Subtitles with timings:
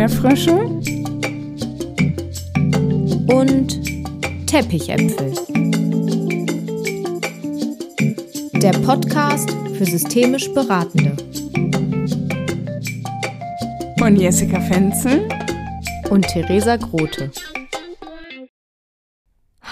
[0.00, 0.54] Erdbeerfrösche
[3.34, 5.34] und Teppichäpfel.
[8.62, 11.14] Der Podcast für systemisch Beratende.
[13.98, 15.28] Von Jessica Fenzel
[16.08, 17.30] und Theresa Grote.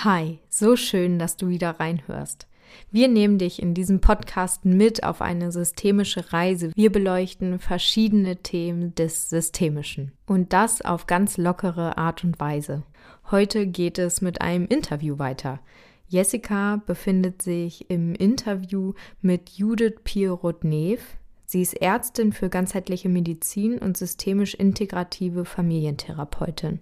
[0.04, 2.46] Hi, so schön, dass du wieder reinhörst.
[2.90, 6.72] Wir nehmen dich in diesem Podcast mit auf eine systemische Reise.
[6.74, 12.82] Wir beleuchten verschiedene Themen des Systemischen und das auf ganz lockere Art und Weise.
[13.30, 15.60] Heute geht es mit einem Interview weiter.
[16.08, 21.18] Jessica befindet sich im Interview mit Judith Pierrot-Neef.
[21.44, 26.80] Sie ist Ärztin für ganzheitliche Medizin und systemisch integrative Familientherapeutin.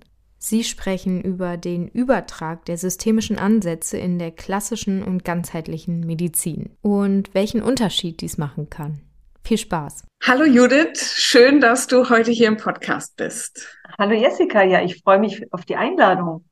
[0.48, 7.34] Sie sprechen über den Übertrag der systemischen Ansätze in der klassischen und ganzheitlichen Medizin und
[7.34, 9.00] welchen Unterschied dies machen kann.
[9.42, 10.04] Viel Spaß.
[10.22, 13.76] Hallo Judith, schön, dass du heute hier im Podcast bist.
[13.98, 16.44] Hallo Jessica, ja, ich freue mich auf die Einladung.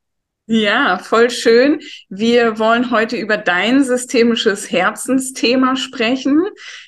[0.46, 1.80] Ja, voll schön.
[2.10, 6.42] Wir wollen heute über dein systemisches Herzensthema sprechen.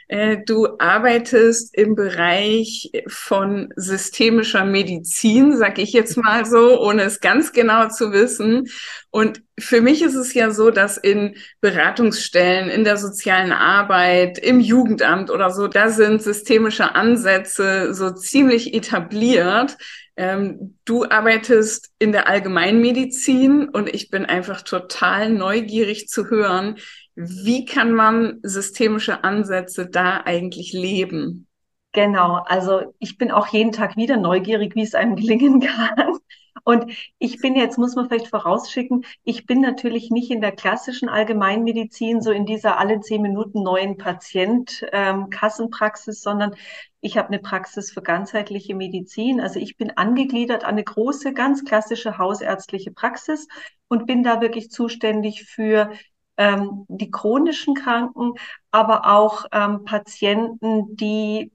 [0.09, 7.21] Äh, du arbeitest im Bereich von systemischer Medizin, sag ich jetzt mal so, ohne es
[7.21, 8.69] ganz genau zu wissen.
[9.09, 14.61] Und für mich ist es ja so, dass in Beratungsstellen, in der sozialen Arbeit, im
[14.61, 19.79] Jugendamt oder so, da sind systemische Ansätze so ziemlich etabliert.
[20.17, 26.77] Ähm, du arbeitest in der Allgemeinmedizin und ich bin einfach total neugierig zu hören,
[27.15, 31.47] wie kann man systemische Ansätze da eigentlich leben?
[31.93, 36.19] Genau, also ich bin auch jeden Tag wieder neugierig, wie es einem gelingen kann.
[36.67, 41.09] Und ich bin jetzt, muss man vielleicht vorausschicken, ich bin natürlich nicht in der klassischen
[41.09, 46.57] Allgemeinmedizin, so in dieser alle zehn Minuten neuen Patient-Kassenpraxis, ähm, sondern
[47.01, 49.41] ich habe eine Praxis für ganzheitliche Medizin.
[49.41, 53.47] Also ich bin angegliedert an eine große, ganz klassische hausärztliche Praxis
[53.87, 55.93] und bin da wirklich zuständig für
[56.37, 58.33] ähm, die chronischen Kranken,
[58.73, 61.53] aber auch ähm, Patienten, die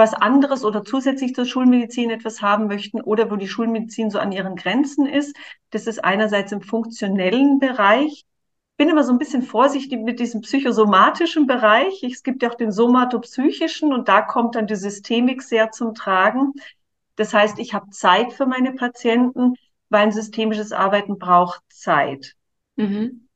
[0.00, 4.32] was anderes oder zusätzlich zur Schulmedizin etwas haben möchten oder wo die Schulmedizin so an
[4.32, 5.36] ihren Grenzen ist.
[5.68, 8.24] Das ist einerseits im funktionellen Bereich.
[8.78, 12.02] Bin immer so ein bisschen vorsichtig mit diesem psychosomatischen Bereich.
[12.02, 16.54] Es gibt ja auch den somatopsychischen und da kommt dann die Systemik sehr zum Tragen.
[17.16, 19.52] Das heißt, ich habe Zeit für meine Patienten,
[19.90, 22.36] weil ein systemisches Arbeiten braucht Zeit.
[22.76, 23.28] Mhm.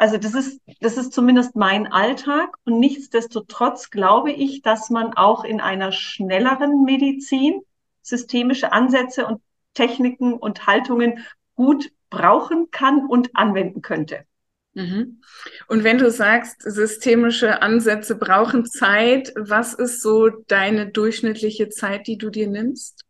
[0.00, 5.44] Also das ist, das ist zumindest mein Alltag und nichtsdestotrotz glaube ich, dass man auch
[5.44, 7.60] in einer schnelleren Medizin
[8.00, 9.42] systemische Ansätze und
[9.74, 14.24] Techniken und Haltungen gut brauchen kann und anwenden könnte.
[14.72, 15.20] Mhm.
[15.68, 22.16] Und wenn du sagst, systemische Ansätze brauchen Zeit, was ist so deine durchschnittliche Zeit, die
[22.16, 23.04] du dir nimmst?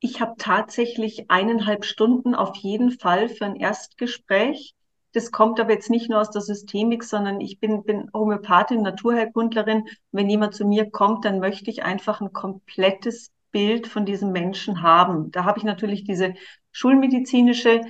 [0.00, 4.74] Ich habe tatsächlich eineinhalb Stunden auf jeden Fall für ein Erstgespräch.
[5.14, 9.86] Das kommt aber jetzt nicht nur aus der Systemik, sondern ich bin, bin Homöopathin, Naturheilkundlerin.
[10.10, 14.82] Wenn jemand zu mir kommt, dann möchte ich einfach ein komplettes Bild von diesem Menschen
[14.82, 15.30] haben.
[15.30, 16.34] Da habe ich natürlich diese
[16.72, 17.82] schulmedizinische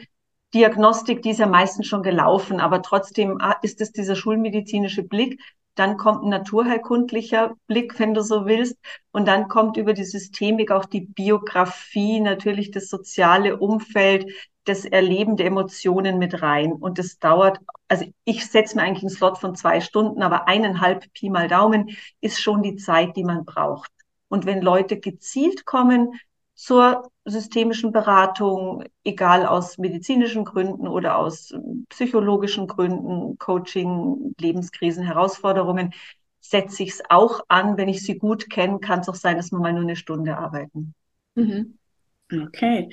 [0.52, 5.40] Diagnostik, die ist ja meistens schon gelaufen, aber trotzdem ah, ist es dieser schulmedizinische Blick.
[5.74, 8.76] Dann kommt ein naturheilkundlicher Blick, wenn du so willst.
[9.12, 14.30] Und dann kommt über die Systemik auch die Biografie, natürlich das soziale Umfeld,
[14.64, 16.72] das Erleben der Emotionen mit rein.
[16.72, 17.58] Und das dauert,
[17.88, 21.96] also ich setze mir eigentlich einen Slot von zwei Stunden, aber eineinhalb Pi mal Daumen
[22.20, 23.90] ist schon die Zeit, die man braucht.
[24.28, 26.18] Und wenn Leute gezielt kommen
[26.54, 31.52] zur systemischen Beratung, egal aus medizinischen Gründen oder aus
[31.88, 35.92] psychologischen Gründen, Coaching, Lebenskrisen, Herausforderungen,
[36.40, 37.76] setze ich es auch an.
[37.76, 40.36] Wenn ich sie gut kenne, kann es auch sein, dass wir mal nur eine Stunde
[40.36, 40.94] arbeiten.
[41.34, 41.78] Mhm.
[42.32, 42.88] Okay.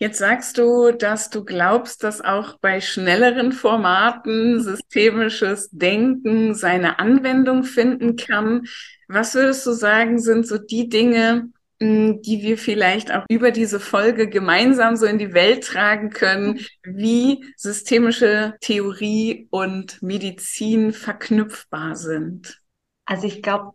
[0.00, 7.64] Jetzt sagst du, dass du glaubst, dass auch bei schnelleren Formaten systemisches Denken seine Anwendung
[7.64, 8.66] finden kann.
[9.08, 11.50] Was würdest du sagen, sind so die Dinge,
[11.80, 16.60] hm, die wir vielleicht auch über diese Folge gemeinsam so in die Welt tragen können,
[16.84, 22.60] wie systemische Theorie und Medizin verknüpfbar sind?
[23.04, 23.72] Also ich glaube,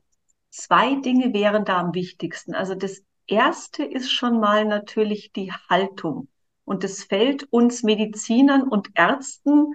[0.51, 2.55] zwei Dinge wären da am wichtigsten.
[2.55, 6.27] Also das erste ist schon mal natürlich die Haltung.
[6.65, 9.73] Und es fällt uns Medizinern und Ärzten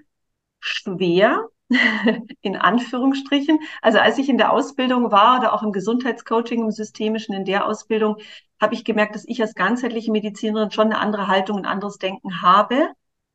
[0.60, 1.48] schwer,
[2.40, 3.60] in Anführungsstrichen.
[3.82, 7.66] Also als ich in der Ausbildung war oder auch im Gesundheitscoaching, im Systemischen, in der
[7.66, 8.16] Ausbildung,
[8.60, 12.42] habe ich gemerkt, dass ich als ganzheitliche Medizinerin schon eine andere Haltung, ein anderes Denken
[12.42, 12.88] habe.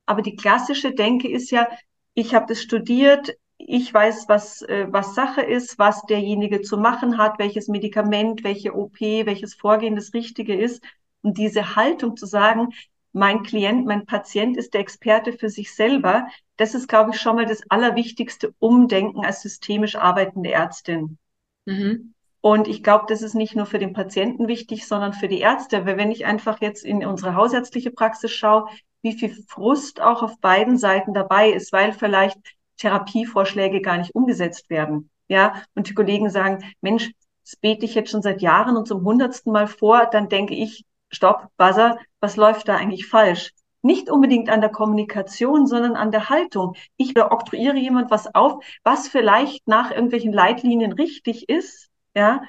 [0.06, 1.68] Aber die klassische Denke ist ja,
[2.14, 3.34] ich habe das studiert,
[3.68, 8.76] ich weiß, was, äh, was Sache ist, was derjenige zu machen hat, welches Medikament, welche
[8.76, 10.84] OP, welches Vorgehen das Richtige ist.
[11.22, 12.70] Und diese Haltung zu sagen,
[13.14, 16.28] mein Klient, mein Patient ist der Experte für sich selber,
[16.58, 21.18] das ist, glaube ich, schon mal das allerwichtigste Umdenken als systemisch arbeitende Ärztin.
[21.66, 22.14] Mhm.
[22.42, 25.86] Und ich glaube, das ist nicht nur für den Patienten wichtig, sondern für die Ärzte.
[25.86, 28.68] Weil wenn ich einfach jetzt in unsere hausärztliche Praxis schaue,
[29.02, 32.38] wie viel Frust auch auf beiden Seiten dabei ist, weil vielleicht
[32.84, 35.10] Therapievorschläge gar nicht umgesetzt werden.
[35.28, 37.12] Ja, und die Kollegen sagen, Mensch,
[37.44, 40.86] das bete ich jetzt schon seit Jahren und zum hundertsten Mal vor, dann denke ich,
[41.10, 43.52] stopp, Buzzer, was läuft da eigentlich falsch?
[43.82, 46.76] Nicht unbedingt an der Kommunikation, sondern an der Haltung.
[46.98, 52.42] Ich oktroyiere jemand was auf, was vielleicht nach irgendwelchen Leitlinien richtig ist, ja,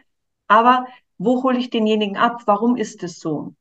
[0.48, 2.42] aber wo hole ich denjenigen ab?
[2.46, 3.54] Warum ist es so?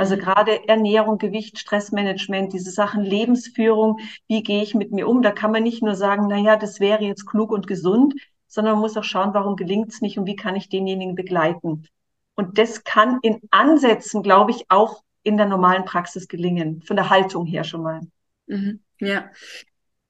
[0.00, 3.98] Also gerade Ernährung, Gewicht, Stressmanagement, diese Sachen, Lebensführung,
[4.28, 5.20] wie gehe ich mit mir um?
[5.20, 8.14] Da kann man nicht nur sagen, na ja, das wäre jetzt klug und gesund,
[8.46, 11.86] sondern man muss auch schauen, warum gelingt es nicht und wie kann ich denjenigen begleiten.
[12.34, 17.10] Und das kann in Ansätzen, glaube ich, auch in der normalen Praxis gelingen, von der
[17.10, 18.00] Haltung her schon mal.
[18.46, 18.80] Mhm.
[19.00, 19.28] Ja,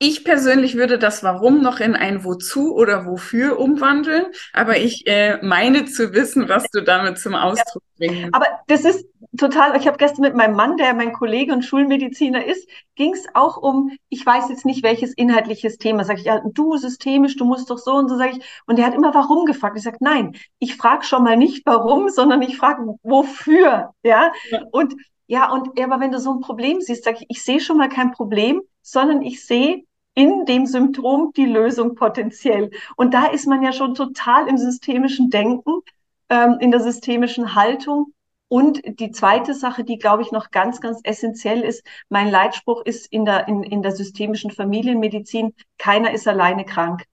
[0.02, 4.24] ich persönlich würde das Warum noch in ein Wozu oder Wofür umwandeln,
[4.54, 8.34] aber ich äh, meine zu wissen, was du damit zum Ausdruck bringst.
[8.34, 9.06] Aber das ist
[9.36, 13.26] total, ich habe gestern mit meinem Mann, der mein Kollege und Schulmediziner ist, ging es
[13.34, 17.44] auch um, ich weiß jetzt nicht welches inhaltliches Thema, sage ich, ja, du systemisch, du
[17.44, 19.76] musst doch so und so, sage ich, und der hat immer warum gefragt.
[19.76, 24.32] Ich sage, nein, ich frage schon mal nicht warum, sondern ich frage wofür, ja?
[24.50, 24.62] ja.
[24.72, 24.94] Und
[25.26, 27.90] ja, und aber wenn du so ein Problem siehst, sage ich, ich sehe schon mal
[27.90, 32.70] kein Problem, sondern ich sehe in dem Symptom die Lösung potenziell.
[32.96, 35.80] Und da ist man ja schon total im systemischen Denken,
[36.28, 38.12] ähm, in der systemischen Haltung.
[38.48, 43.06] Und die zweite Sache, die, glaube ich, noch ganz, ganz essentiell ist, mein Leitspruch ist
[43.12, 47.04] in der, in, in der systemischen Familienmedizin, keiner ist alleine krank.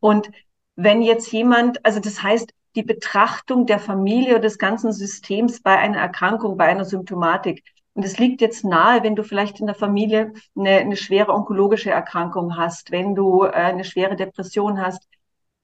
[0.00, 0.30] Und
[0.76, 5.76] wenn jetzt jemand, also das heißt, die Betrachtung der Familie oder des ganzen Systems bei
[5.76, 7.62] einer Erkrankung, bei einer Symptomatik,
[7.94, 11.90] und es liegt jetzt nahe, wenn du vielleicht in der Familie eine, eine schwere onkologische
[11.90, 15.06] Erkrankung hast, wenn du äh, eine schwere Depression hast,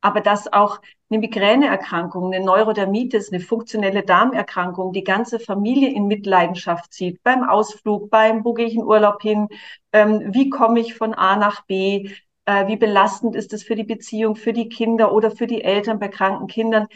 [0.00, 0.80] aber dass auch
[1.10, 8.10] eine Migräneerkrankung, eine Neurodermitis, eine funktionelle Darmerkrankung die ganze Familie in Mitleidenschaft zieht, beim Ausflug,
[8.10, 9.48] beim, wo gehe ich in Urlaub hin,
[9.92, 12.10] ähm, wie komme ich von A nach B,
[12.44, 15.98] äh, wie belastend ist es für die Beziehung, für die Kinder oder für die Eltern
[15.98, 16.88] bei kranken Kindern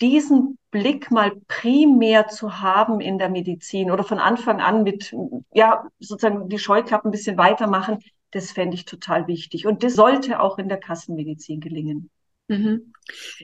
[0.00, 5.14] diesen Blick mal primär zu haben in der Medizin oder von Anfang an mit,
[5.52, 7.98] ja, sozusagen die Scheuklappen ein bisschen weitermachen,
[8.30, 9.66] das fände ich total wichtig.
[9.66, 12.10] Und das sollte auch in der Kassenmedizin gelingen.
[12.48, 12.92] Mhm.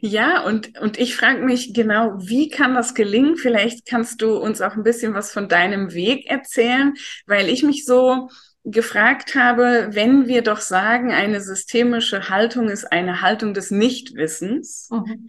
[0.01, 3.37] Ja, und, und ich frage mich genau, wie kann das gelingen?
[3.37, 6.95] Vielleicht kannst du uns auch ein bisschen was von deinem Weg erzählen,
[7.27, 8.29] weil ich mich so
[8.65, 15.29] gefragt habe, wenn wir doch sagen, eine systemische Haltung ist eine Haltung des Nichtwissens, mhm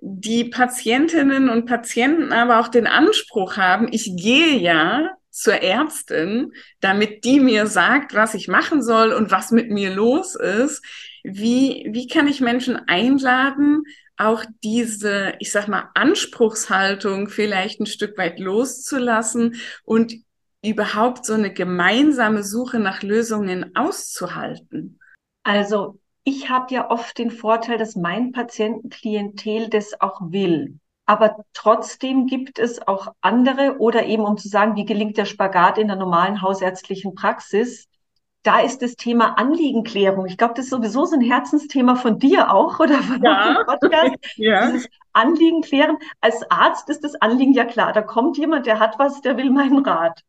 [0.00, 7.24] die Patientinnen und Patienten aber auch den Anspruch haben, ich gehe ja zur Ärztin, damit
[7.24, 10.82] die mir sagt, was ich machen soll und was mit mir los ist.
[11.24, 13.82] Wie, wie kann ich Menschen einladen,
[14.16, 20.14] auch diese, ich sag mal, Anspruchshaltung vielleicht ein Stück weit loszulassen und
[20.64, 24.98] überhaupt so eine gemeinsame Suche nach Lösungen auszuhalten?
[25.42, 30.80] Also ich habe ja oft den Vorteil, dass mein Patientenklientel das auch will.
[31.06, 35.78] Aber trotzdem gibt es auch andere oder eben um zu sagen, wie gelingt der Spagat
[35.78, 37.86] in der normalen hausärztlichen Praxis,
[38.42, 40.26] da ist das Thema Anliegenklärung.
[40.26, 43.62] Ich glaube, das ist sowieso so ein Herzensthema von dir auch oder von ja.
[43.64, 44.16] Podcast.
[44.36, 44.72] ja.
[44.72, 45.96] Dieses Anliegen klären.
[46.20, 47.92] Als Arzt ist das Anliegen ja klar.
[47.92, 50.24] Da kommt jemand, der hat was, der will meinen Rat.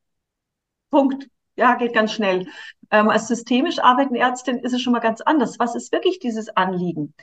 [0.91, 1.27] Punkt.
[1.57, 2.47] Ja, geht ganz schnell.
[2.91, 5.59] Ähm, als systemisch arbeitende Ärztin ist es schon mal ganz anders.
[5.59, 7.13] Was ist wirklich dieses Anliegen?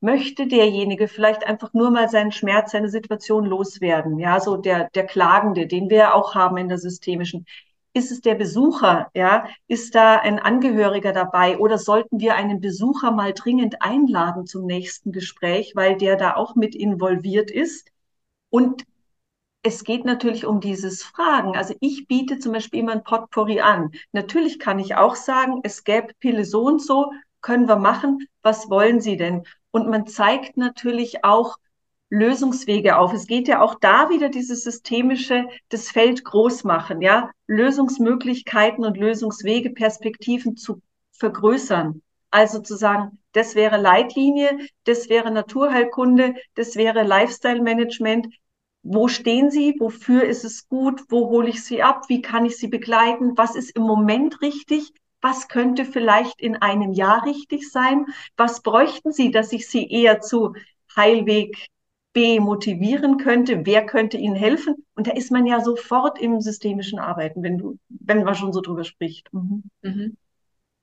[0.00, 4.18] Möchte derjenige vielleicht einfach nur mal seinen Schmerz, seine Situation loswerden?
[4.18, 7.46] Ja, so der, der Klagende, den wir auch haben in der systemischen.
[7.94, 9.08] Ist es der Besucher?
[9.14, 11.58] Ja, ist da ein Angehöriger dabei?
[11.58, 16.56] Oder sollten wir einen Besucher mal dringend einladen zum nächsten Gespräch, weil der da auch
[16.56, 17.90] mit involviert ist?
[18.50, 18.84] Und
[19.64, 21.56] es geht natürlich um dieses Fragen.
[21.56, 23.92] Also ich biete zum Beispiel immer ein Potpourri an.
[24.12, 28.28] Natürlich kann ich auch sagen, es gäbe Pille so und so, können wir machen.
[28.42, 29.44] Was wollen Sie denn?
[29.70, 31.56] Und man zeigt natürlich auch
[32.10, 33.14] Lösungswege auf.
[33.14, 38.98] Es geht ja auch da wieder dieses systemische, das Feld groß machen, ja, Lösungsmöglichkeiten und
[38.98, 42.02] Lösungswege, Perspektiven zu vergrößern.
[42.30, 48.28] Also zu sagen, das wäre Leitlinie, das wäre Naturheilkunde, das wäre Lifestyle Management,
[48.84, 49.74] wo stehen Sie?
[49.78, 51.02] Wofür ist es gut?
[51.08, 52.04] Wo hole ich Sie ab?
[52.08, 53.36] Wie kann ich Sie begleiten?
[53.36, 54.92] Was ist im Moment richtig?
[55.20, 58.06] Was könnte vielleicht in einem Jahr richtig sein?
[58.36, 60.54] Was bräuchten Sie, dass ich Sie eher zu
[60.94, 61.68] Heilweg
[62.14, 64.86] B motivieren könnte, wer könnte ihnen helfen.
[64.94, 68.60] Und da ist man ja sofort im systemischen Arbeiten, wenn du, wenn man schon so
[68.60, 69.32] drüber spricht.
[69.32, 69.64] Mhm.
[69.82, 70.16] Mhm.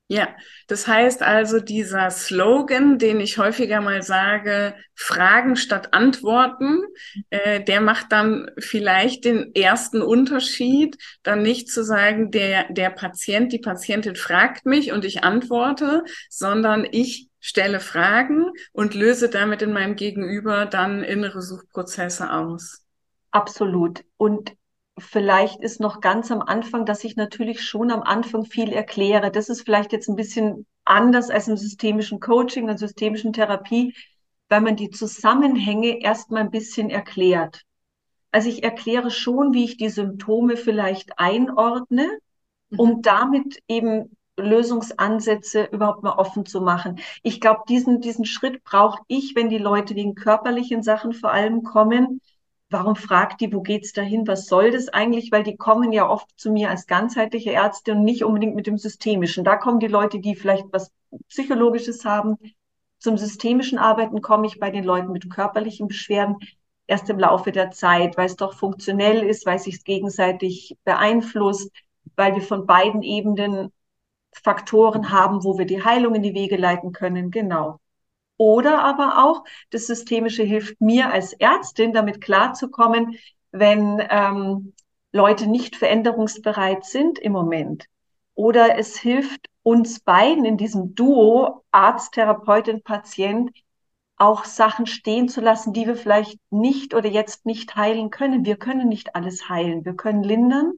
[0.08, 0.28] Ja,
[0.68, 6.82] das heißt also, dieser Slogan, den ich häufiger mal sage, Fragen statt Antworten,
[7.30, 13.54] äh, der macht dann vielleicht den ersten Unterschied, dann nicht zu sagen, der, der Patient,
[13.54, 19.72] die Patientin fragt mich und ich antworte, sondern ich stelle Fragen und löse damit in
[19.72, 22.84] meinem Gegenüber dann innere Suchprozesse aus.
[23.32, 24.04] Absolut.
[24.18, 24.52] Und
[24.98, 29.32] vielleicht ist noch ganz am Anfang, dass ich natürlich schon am Anfang viel erkläre.
[29.32, 33.94] Das ist vielleicht jetzt ein bisschen anders als im systemischen Coaching und systemischen Therapie,
[34.50, 37.64] weil man die Zusammenhänge erstmal ein bisschen erklärt.
[38.32, 42.08] Also ich erkläre schon, wie ich die Symptome vielleicht einordne,
[42.76, 43.02] um mhm.
[43.02, 47.00] damit eben Lösungsansätze überhaupt mal offen zu machen.
[47.24, 51.64] Ich glaube, diesen, diesen Schritt brauche ich, wenn die Leute wegen körperlichen Sachen vor allem
[51.64, 52.22] kommen,
[52.72, 55.32] warum fragt die, wo geht's dahin, was soll das eigentlich?
[55.32, 58.78] Weil die kommen ja oft zu mir als ganzheitliche Ärzte und nicht unbedingt mit dem
[58.78, 59.44] Systemischen.
[59.44, 60.92] Da kommen die Leute, die vielleicht was
[61.28, 62.38] Psychologisches haben.
[62.98, 66.38] Zum systemischen Arbeiten komme ich bei den Leuten mit körperlichen Beschwerden
[66.88, 71.72] erst im Laufe der Zeit, weil es doch funktionell ist, weil es sich gegenseitig beeinflusst,
[72.16, 73.72] weil wir von beiden Ebenen
[74.34, 77.32] Faktoren haben, wo wir die Heilung in die Wege leiten können.
[77.32, 77.81] Genau.
[78.42, 83.16] Oder aber auch, das Systemische hilft mir als Ärztin, damit klarzukommen,
[83.52, 84.74] wenn ähm,
[85.12, 87.86] Leute nicht veränderungsbereit sind im Moment.
[88.34, 93.52] Oder es hilft uns beiden in diesem Duo, Arzt, Therapeutin, Patient,
[94.18, 98.44] auch Sachen stehen zu lassen, die wir vielleicht nicht oder jetzt nicht heilen können.
[98.44, 99.86] Wir können nicht alles heilen.
[99.86, 100.74] Wir können lindern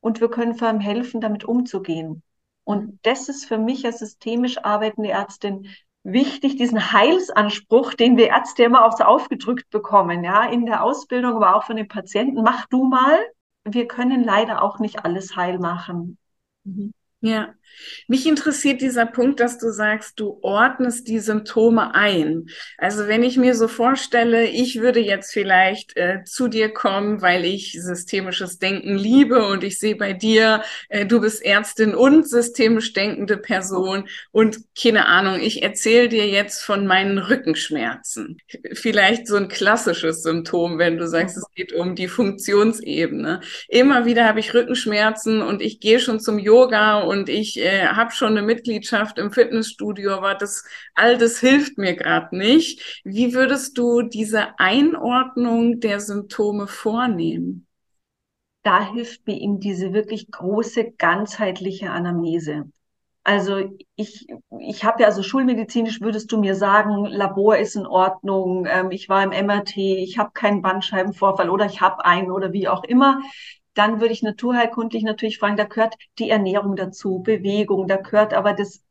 [0.00, 2.22] und wir können vor allem helfen, damit umzugehen.
[2.64, 5.68] Und das ist für mich als systemisch arbeitende Ärztin
[6.02, 11.36] wichtig, diesen Heilsanspruch, den wir Ärzte immer auch so aufgedrückt bekommen, ja, in der Ausbildung,
[11.36, 13.18] aber auch von den Patienten, mach du mal.
[13.64, 16.18] Wir können leider auch nicht alles heil machen.
[16.64, 16.92] Mhm.
[17.20, 17.54] Ja,
[18.06, 22.46] mich interessiert dieser Punkt, dass du sagst, du ordnest die Symptome ein.
[22.76, 27.44] Also wenn ich mir so vorstelle, ich würde jetzt vielleicht äh, zu dir kommen, weil
[27.44, 32.92] ich systemisches Denken liebe und ich sehe bei dir, äh, du bist Ärztin und systemisch
[32.92, 38.38] denkende Person und keine Ahnung, ich erzähle dir jetzt von meinen Rückenschmerzen.
[38.72, 43.40] Vielleicht so ein klassisches Symptom, wenn du sagst, es geht um die Funktionsebene.
[43.68, 48.12] Immer wieder habe ich Rückenschmerzen und ich gehe schon zum Yoga und ich äh, habe
[48.12, 53.02] schon eine Mitgliedschaft im Fitnessstudio, aber das all das hilft mir gerade nicht.
[53.04, 57.66] Wie würdest du diese Einordnung der Symptome vornehmen?
[58.62, 62.70] Da hilft mir eben diese wirklich große ganzheitliche Anamnese.
[63.24, 64.26] Also ich,
[64.58, 69.10] ich habe ja, also schulmedizinisch würdest du mir sagen, Labor ist in Ordnung, ähm, ich
[69.10, 73.20] war im MRT, ich habe keinen Bandscheibenvorfall oder ich habe einen oder wie auch immer
[73.78, 78.52] dann würde ich naturheilkundlich natürlich fragen, da gehört die Ernährung dazu, Bewegung, da gehört aber
[78.52, 78.82] das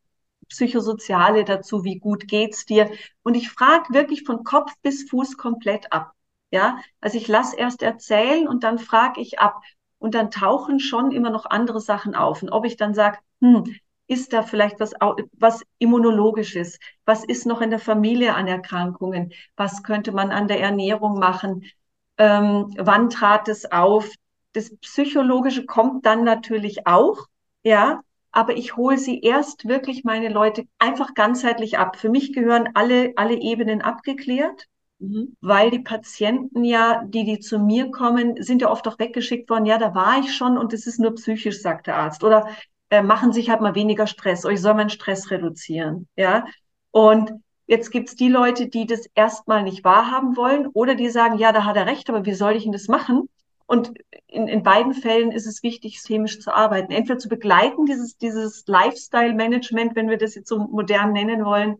[0.49, 2.89] Psychosoziale dazu, wie gut geht's dir?
[3.23, 6.13] Und ich frage wirklich von Kopf bis Fuß komplett ab.
[6.51, 9.61] Ja, also ich lasse erst erzählen und dann frage ich ab.
[9.99, 12.41] Und dann tauchen schon immer noch andere Sachen auf.
[12.41, 13.75] Und ob ich dann sage, hm,
[14.07, 14.93] ist da vielleicht was,
[15.33, 16.79] was immunologisches?
[17.05, 19.33] Was ist noch in der Familie an Erkrankungen?
[19.57, 21.65] Was könnte man an der Ernährung machen?
[22.17, 24.09] Ähm, wann trat es auf?
[24.57, 27.27] Das Psychologische kommt dann natürlich auch,
[27.61, 31.95] ja, aber ich hole sie erst wirklich meine Leute einfach ganzheitlich ab.
[31.95, 34.65] Für mich gehören alle, alle Ebenen abgeklärt,
[34.97, 35.35] mhm.
[35.41, 39.67] weil die Patienten ja, die, die zu mir kommen, sind ja oft auch weggeschickt worden.
[39.67, 42.23] Ja, da war ich schon und es ist nur psychisch, sagt der Arzt.
[42.23, 42.47] Oder
[42.89, 46.07] äh, machen sich halt mal weniger Stress oder ich soll meinen Stress reduzieren.
[46.15, 46.45] Ja,
[46.89, 47.31] und
[47.69, 51.65] Jetzt gibt's die Leute, die das erstmal nicht wahrhaben wollen oder die sagen, ja, da
[51.65, 53.27] hat er recht, aber wie soll ich denn das machen?
[53.67, 53.91] Und
[54.27, 56.91] in, in beiden Fällen ist es wichtig, systemisch zu arbeiten.
[56.91, 61.75] Entweder zu begleiten, dieses, dieses Lifestyle-Management, wenn wir das jetzt so modern nennen wollen,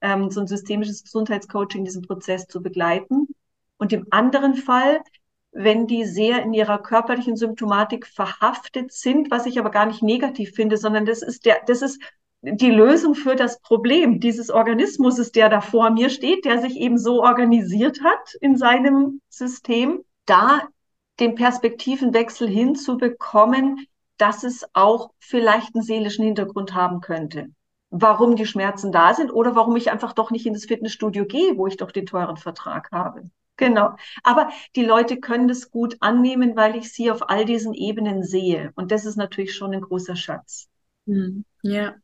[0.00, 3.28] ähm, so ein systemisches Gesundheitscoaching, diesen Prozess zu begleiten.
[3.78, 5.00] Und im anderen Fall,
[5.52, 10.50] wenn die sehr in ihrer körperlichen Symptomatik verhaftet sind, was ich aber gar nicht negativ
[10.54, 12.02] finde, sondern das ist der, das ist
[12.42, 16.98] die Lösung für das Problem dieses Organismus, der da vor mir steht, der sich eben
[16.98, 20.04] so organisiert hat in seinem System.
[20.26, 20.62] Da
[21.20, 27.48] den Perspektivenwechsel hinzubekommen, dass es auch vielleicht einen seelischen Hintergrund haben könnte.
[27.90, 31.56] Warum die Schmerzen da sind oder warum ich einfach doch nicht in das Fitnessstudio gehe,
[31.56, 33.30] wo ich doch den teuren Vertrag habe.
[33.56, 33.96] Genau.
[34.22, 38.72] Aber die Leute können das gut annehmen, weil ich sie auf all diesen Ebenen sehe.
[38.76, 40.68] Und das ist natürlich schon ein großer Schatz.
[41.06, 41.96] Hm, ja.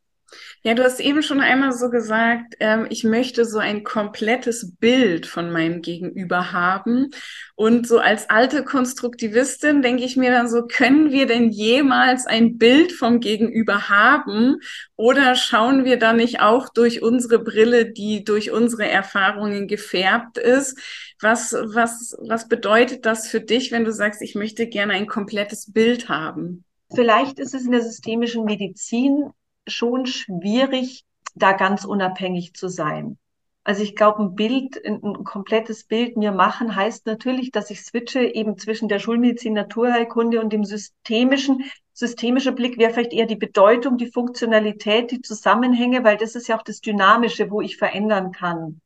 [0.63, 5.27] Ja, du hast eben schon einmal so gesagt, ähm, ich möchte so ein komplettes Bild
[5.27, 7.11] von meinem Gegenüber haben.
[7.53, 12.57] Und so als alte Konstruktivistin denke ich mir dann so, können wir denn jemals ein
[12.57, 14.57] Bild vom Gegenüber haben?
[14.95, 20.79] Oder schauen wir da nicht auch durch unsere Brille, die durch unsere Erfahrungen gefärbt ist?
[21.21, 25.71] Was, was, was bedeutet das für dich, wenn du sagst, ich möchte gerne ein komplettes
[25.71, 26.63] Bild haben?
[26.93, 29.29] Vielleicht ist es in der systemischen Medizin
[29.67, 31.05] schon schwierig,
[31.35, 33.17] da ganz unabhängig zu sein.
[33.63, 38.21] Also ich glaube, ein Bild, ein, komplettes Bild mir machen, heißt natürlich, dass ich switche
[38.21, 41.63] eben zwischen der Schulmedizin, Naturheilkunde und dem systemischen.
[41.91, 46.57] Systemischer Blick wäre vielleicht eher die Bedeutung, die Funktionalität, die Zusammenhänge, weil das ist ja
[46.57, 48.81] auch das Dynamische, wo ich verändern kann.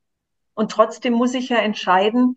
[0.54, 2.36] Und trotzdem muss ich ja entscheiden,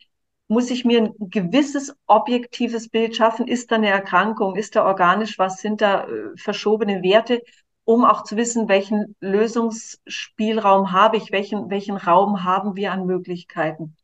[0.49, 3.47] muss ich mir ein gewisses objektives Bild schaffen?
[3.47, 4.57] Ist da eine Erkrankung?
[4.57, 5.61] Ist da organisch was?
[5.61, 7.41] Sind da äh, verschobene Werte?
[7.85, 13.97] Um auch zu wissen, welchen Lösungsspielraum habe ich, welchen, welchen Raum haben wir an Möglichkeiten.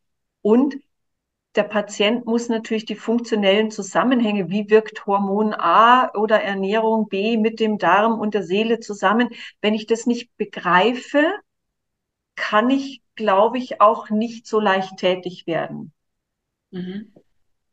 [0.43, 0.77] Und
[1.55, 7.59] der Patient muss natürlich die funktionellen Zusammenhänge, wie wirkt Hormon A oder Ernährung B mit
[7.61, 9.31] dem Darm und der Seele zusammen.
[9.61, 11.25] Wenn ich das nicht begreife,
[12.37, 15.93] kann ich, glaube ich, auch nicht so leicht tätig werden.
[16.71, 17.13] Mhm.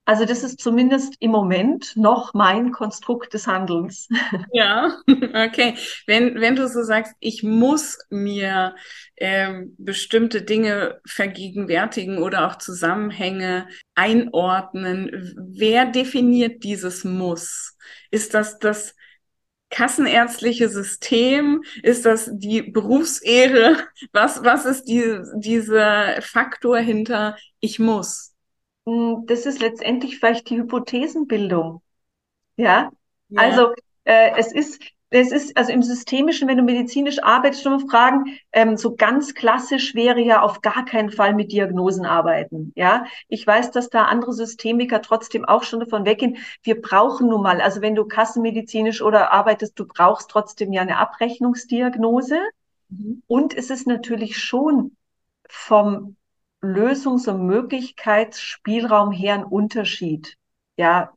[0.05, 4.07] Also das ist zumindest im Moment noch mein Konstrukt des Handelns.
[4.53, 5.75] Ja, okay.
[6.05, 8.75] Wenn, wenn du so sagst, ich muss mir
[9.17, 17.75] ähm, bestimmte Dinge vergegenwärtigen oder auch Zusammenhänge einordnen, wer definiert dieses Muss?
[18.11, 18.95] Ist das das
[19.71, 21.63] kassenärztliche System?
[21.83, 23.77] Ist das die Berufsehre?
[24.13, 28.34] Was, was ist die, dieser Faktor hinter ich muss?
[28.85, 31.81] Hm, das ist letztendlich vielleicht die Hypothesenbildung.
[32.57, 32.91] Ja,
[33.29, 33.41] ja.
[33.41, 33.73] also
[34.05, 38.77] äh, es ist, es ist, also im Systemischen, wenn du medizinisch arbeitest, schon fragen, ähm,
[38.77, 42.73] so ganz klassisch wäre ja auf gar keinen Fall mit Diagnosen arbeiten.
[42.75, 46.37] Ja, ich weiß, dass da andere Systemiker trotzdem auch schon davon weggehen.
[46.63, 50.97] Wir brauchen nun mal, also wenn du kassenmedizinisch oder arbeitest, du brauchst trotzdem ja eine
[50.97, 52.39] Abrechnungsdiagnose.
[52.89, 53.23] Mhm.
[53.27, 54.95] Und es ist natürlich schon
[55.47, 56.17] vom
[56.65, 60.37] Lösungs- und Möglichkeitsspielraum her ein Unterschied,
[60.77, 61.13] ja,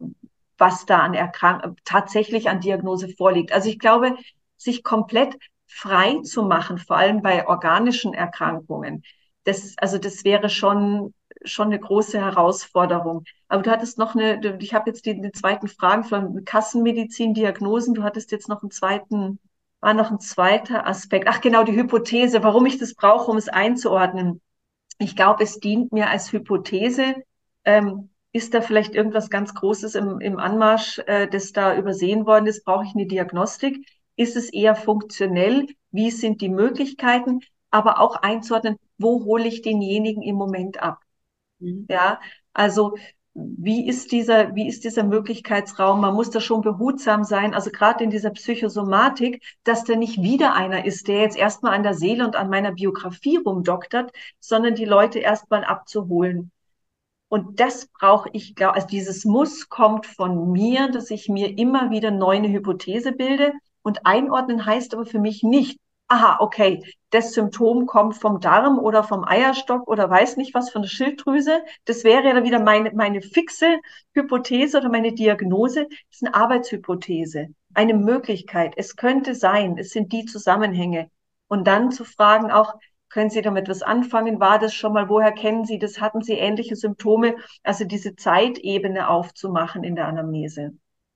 [0.59, 3.53] was da an Erkrank tatsächlich an Diagnose vorliegt.
[3.53, 4.17] Also ich glaube,
[4.57, 9.05] sich komplett frei zu machen, vor allem bei organischen Erkrankungen,
[9.45, 13.25] das, also das wäre schon schon eine große Herausforderung.
[13.49, 17.95] Aber du hattest noch eine, ich habe jetzt die, die zweiten Fragen von Kassenmedizin, Diagnosen,
[17.95, 19.39] du hattest jetzt noch einen zweiten,
[19.81, 21.29] war noch ein zweiter Aspekt.
[21.29, 24.41] Ach genau, die Hypothese, warum ich das brauche, um es einzuordnen.
[24.99, 27.15] Ich glaube, es dient mir als Hypothese.
[27.65, 32.47] Ähm, ist da vielleicht irgendwas ganz Großes im, im Anmarsch, äh, das da übersehen worden
[32.47, 32.65] ist?
[32.65, 33.87] Brauche ich eine Diagnostik?
[34.17, 35.67] Ist es eher funktionell?
[35.91, 37.41] Wie sind die Möglichkeiten?
[37.71, 41.01] Aber auch einzuordnen, wo hole ich denjenigen im Moment ab?
[41.61, 41.87] Mhm.
[41.91, 42.21] Ja,
[42.53, 42.97] also
[43.57, 46.01] wie ist dieser, wie ist dieser Möglichkeitsraum?
[46.01, 50.55] Man muss da schon behutsam sein, also gerade in dieser Psychosomatik, dass da nicht wieder
[50.55, 54.85] einer ist, der jetzt erstmal an der Seele und an meiner Biografie rumdoktert, sondern die
[54.85, 56.51] Leute erstmal abzuholen.
[57.29, 61.91] Und das brauche ich, glaube, also dieses Muss kommt von mir, dass ich mir immer
[61.91, 63.53] wieder neu eine Hypothese bilde.
[63.83, 69.05] Und einordnen heißt aber für mich nicht, aha, okay, das Symptom kommt vom Darm oder
[69.05, 71.63] vom Eierstock oder weiß nicht was von der Schilddrüse.
[71.85, 73.79] Das wäre ja dann wieder meine, meine fixe
[74.15, 75.87] Hypothese oder meine Diagnose.
[75.89, 78.75] Das ist eine Arbeitshypothese, eine Möglichkeit.
[78.77, 81.11] Es könnte sein, es sind die Zusammenhänge.
[81.47, 82.75] Und dann zu fragen auch,
[83.11, 84.39] können Sie damit was anfangen?
[84.39, 85.09] War das schon mal?
[85.09, 86.01] Woher kennen Sie das?
[86.01, 87.37] Hatten Sie ähnliche Symptome?
[87.63, 90.75] Also diese Zeitebene aufzumachen in der Anamnese.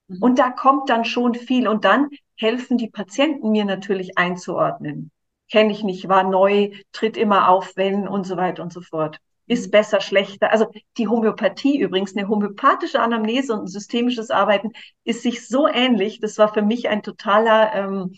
[0.09, 0.19] Mhm.
[0.23, 1.69] Und da kommt dann schon viel.
[1.69, 2.09] Und dann
[2.43, 5.11] helfen die Patienten mir natürlich einzuordnen.
[5.51, 9.19] Kenne ich nicht, war neu, tritt immer auf, wenn und so weiter und so fort.
[9.47, 9.71] Ist mhm.
[9.71, 10.51] besser, schlechter.
[10.51, 10.67] Also
[10.99, 14.73] die Homöopathie übrigens, eine homöopathische Anamnese und ein systemisches Arbeiten
[15.05, 16.21] ist sich so ähnlich.
[16.21, 18.17] Das war für mich ein totaler, ähm,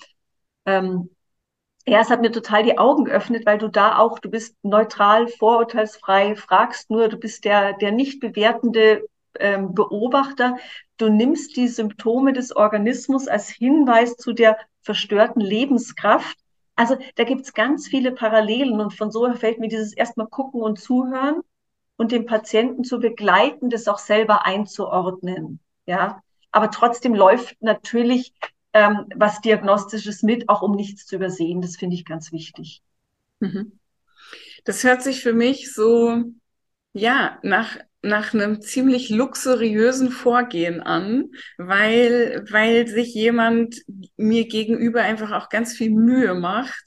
[0.66, 1.10] ähm,
[1.86, 5.28] ja, es hat mir total die Augen geöffnet, weil du da auch, du bist neutral,
[5.28, 9.04] vorurteilsfrei, fragst nur, du bist der, der nicht bewertende
[9.38, 10.56] ähm, Beobachter.
[10.96, 16.38] Du nimmst die Symptome des Organismus als Hinweis zu der verstörten Lebenskraft.
[16.76, 20.78] Also da gibt's ganz viele Parallelen und von so fällt mir dieses erstmal gucken und
[20.78, 21.42] zuhören
[21.96, 25.60] und den Patienten zu begleiten, das auch selber einzuordnen.
[25.86, 28.32] Ja, aber trotzdem läuft natürlich
[28.72, 31.62] ähm, was Diagnostisches mit, auch um nichts zu übersehen.
[31.62, 32.82] Das finde ich ganz wichtig.
[33.40, 33.78] Mhm.
[34.64, 36.22] Das hört sich für mich so,
[36.92, 43.82] ja, nach nach einem ziemlich luxuriösen Vorgehen an, weil, weil sich jemand
[44.16, 46.84] mir gegenüber einfach auch ganz viel Mühe macht,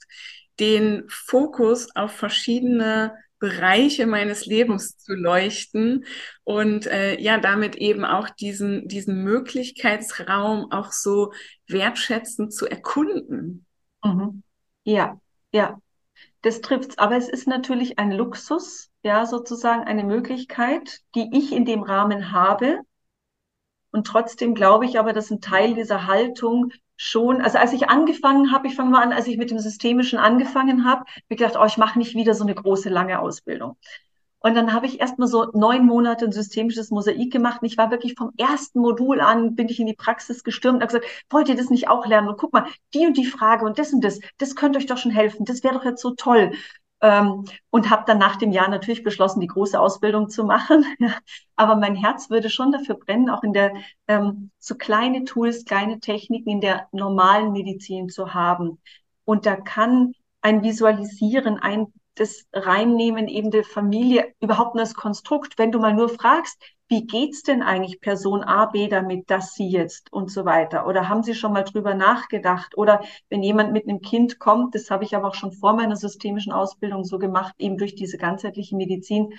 [0.60, 6.04] den Fokus auf verschiedene Bereiche meines Lebens zu leuchten
[6.42, 11.32] und äh, ja, damit eben auch diesen, diesen Möglichkeitsraum auch so
[11.68, 13.64] wertschätzend zu erkunden.
[14.02, 14.42] Mhm.
[14.82, 15.20] Ja,
[15.52, 15.80] ja,
[16.42, 16.98] das trifft's.
[16.98, 22.30] Aber es ist natürlich ein Luxus, ja, sozusagen eine Möglichkeit, die ich in dem Rahmen
[22.30, 22.80] habe.
[23.90, 28.52] Und trotzdem glaube ich aber, dass ein Teil dieser Haltung schon, also als ich angefangen
[28.52, 31.56] habe, ich fange mal an, als ich mit dem Systemischen angefangen habe, habe ich gedacht,
[31.58, 33.78] oh, ich mache nicht wieder so eine große, lange Ausbildung.
[34.40, 37.62] Und dann habe ich erstmal so neun Monate ein systemisches Mosaik gemacht.
[37.62, 40.82] Und ich war wirklich vom ersten Modul an, bin ich in die Praxis gestürmt und
[40.82, 42.28] habe gesagt, wollt ihr das nicht auch lernen?
[42.28, 44.98] Und guck mal, die und die Frage und das und das, das könnte euch doch
[44.98, 45.46] schon helfen.
[45.46, 46.52] Das wäre doch jetzt so toll.
[47.00, 50.84] Ähm, und habe dann nach dem Jahr natürlich beschlossen, die große Ausbildung zu machen.
[51.56, 53.74] Aber mein Herz würde schon dafür brennen, auch in der
[54.08, 58.80] ähm, so kleine Tools, kleine Techniken in der normalen Medizin zu haben.
[59.24, 65.58] Und da kann ein Visualisieren, ein das Reinnehmen eben der Familie überhaupt nur das Konstrukt,
[65.58, 69.68] wenn du mal nur fragst, wie geht's denn eigentlich Person A, B damit, dass sie
[69.68, 70.86] jetzt und so weiter?
[70.86, 72.76] Oder haben Sie schon mal drüber nachgedacht?
[72.78, 75.96] Oder wenn jemand mit einem Kind kommt, das habe ich aber auch schon vor meiner
[75.96, 79.34] systemischen Ausbildung so gemacht, eben durch diese ganzheitliche Medizin.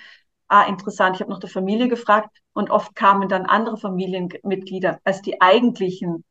[0.46, 1.16] Ah, interessant.
[1.16, 6.24] Ich habe noch der Familie gefragt und oft kamen dann andere Familienmitglieder als die eigentlichen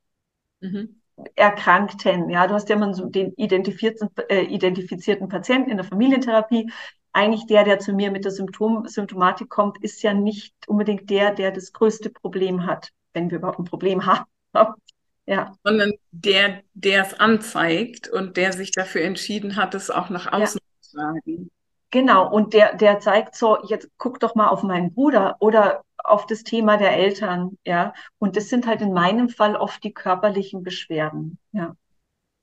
[0.62, 1.02] mhm.
[1.36, 2.30] Erkrankten.
[2.30, 6.72] Ja, du hast ja immer so den identifizierten, äh, identifizierten Patienten in der Familientherapie
[7.14, 11.34] eigentlich der, der zu mir mit der Symptom Symptomatik kommt, ist ja nicht unbedingt der,
[11.34, 14.26] der das größte Problem hat, wenn wir überhaupt ein Problem haben.
[15.26, 15.54] ja.
[15.64, 20.62] Sondern der, der es anzeigt und der sich dafür entschieden hat, es auch nach außen
[20.62, 20.82] ja.
[20.82, 21.52] zu tragen.
[21.92, 26.28] Genau, und der, der zeigt so, jetzt guck doch mal auf meinen Bruder oder auf
[26.28, 27.94] das Thema der Eltern, ja.
[28.20, 31.76] Und das sind halt in meinem Fall oft die körperlichen Beschwerden, ja.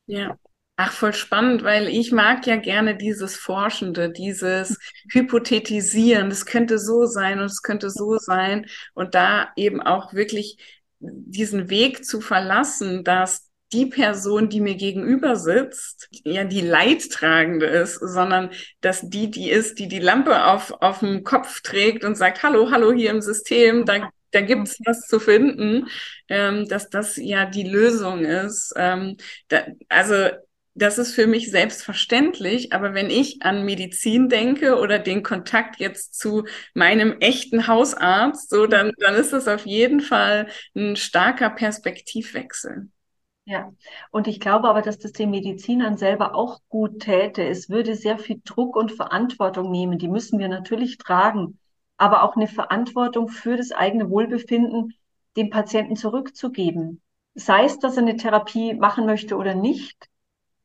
[0.07, 0.37] Ja.
[0.79, 4.79] Ach, voll spannend, weil ich mag ja gerne dieses Forschende, dieses
[5.11, 6.29] Hypothetisieren.
[6.29, 8.67] Das könnte so sein und es könnte so sein.
[8.93, 10.59] Und da eben auch wirklich
[10.99, 17.95] diesen Weg zu verlassen, dass die Person, die mir gegenüber sitzt, ja die Leidtragende ist,
[17.97, 22.43] sondern dass die, die ist, die die Lampe auf, auf dem Kopf trägt und sagt,
[22.43, 25.89] hallo, hallo hier im System, da, da gibt's was zu finden,
[26.29, 28.73] ähm, dass das ja die Lösung ist.
[28.77, 29.17] Ähm,
[29.49, 30.29] da, also
[30.77, 36.19] das ist für mich selbstverständlich, aber wenn ich an Medizin denke oder den Kontakt jetzt
[36.19, 42.91] zu meinem echten Hausarzt, so dann, dann ist das auf jeden Fall ein starker Perspektivwechsel.
[43.47, 43.73] Ja,
[44.11, 47.43] und ich glaube aber, dass das den Medizinern selber auch gut täte.
[47.45, 49.99] Es würde sehr viel Druck und Verantwortung nehmen.
[49.99, 51.59] Die müssen wir natürlich tragen,
[51.97, 54.93] aber auch eine Verantwortung für das eigene Wohlbefinden
[55.37, 57.01] dem Patienten zurückzugeben.
[57.35, 60.09] Sei es, dass er eine Therapie machen möchte oder nicht,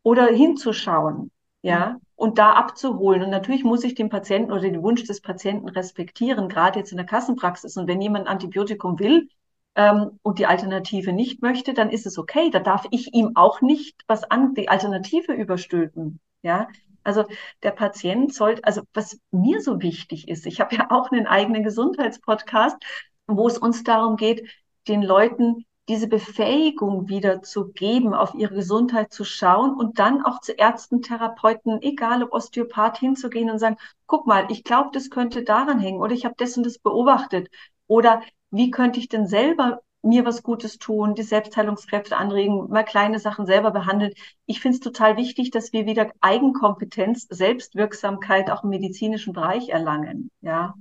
[0.03, 2.01] oder hinzuschauen, ja, mhm.
[2.15, 3.23] und da abzuholen.
[3.23, 6.97] Und natürlich muss ich den Patienten oder den Wunsch des Patienten respektieren, gerade jetzt in
[6.97, 7.77] der Kassenpraxis.
[7.77, 9.29] Und wenn jemand Antibiotikum will
[9.75, 12.49] ähm, und die Alternative nicht möchte, dann ist es okay.
[12.49, 16.67] Da darf ich ihm auch nicht was an die Alternative überstülpen, ja.
[17.03, 17.25] Also
[17.63, 21.63] der Patient sollte, also was mir so wichtig ist, ich habe ja auch einen eigenen
[21.63, 22.77] Gesundheitspodcast,
[23.25, 24.47] wo es uns darum geht,
[24.87, 30.39] den Leuten diese Befähigung wieder zu geben, auf ihre Gesundheit zu schauen und dann auch
[30.39, 33.75] zu Ärzten, Therapeuten, egal ob Osteopath, hinzugehen und sagen,
[34.07, 37.49] guck mal, ich glaube, das könnte daran hängen oder ich habe das und das beobachtet
[37.87, 43.19] oder wie könnte ich denn selber mir was Gutes tun, die Selbstheilungskräfte anregen, mal kleine
[43.19, 44.13] Sachen selber behandeln.
[44.45, 50.31] Ich finde es total wichtig, dass wir wieder Eigenkompetenz, Selbstwirksamkeit auch im medizinischen Bereich erlangen.
[50.39, 50.73] Ja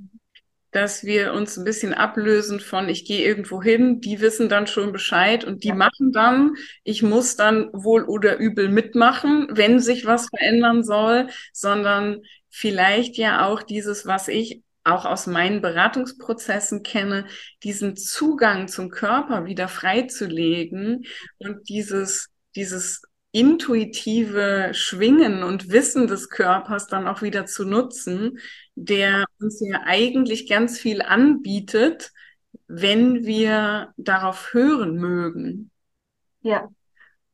[0.72, 4.92] dass wir uns ein bisschen ablösen von, ich gehe irgendwo hin, die wissen dann schon
[4.92, 5.74] Bescheid und die ja.
[5.74, 6.54] machen dann,
[6.85, 13.46] ich muss dann wohl oder übel mitmachen, wenn sich was verändern soll, sondern vielleicht ja
[13.46, 17.26] auch dieses, was ich auch aus meinen Beratungsprozessen kenne,
[17.62, 21.04] diesen Zugang zum Körper wieder freizulegen
[21.38, 23.02] und dieses, dieses
[23.33, 28.38] intuitive Schwingen und Wissen des Körpers dann auch wieder zu nutzen,
[28.75, 32.12] der uns ja eigentlich ganz viel anbietet,
[32.66, 35.71] wenn wir darauf hören mögen.
[36.43, 36.69] Ja,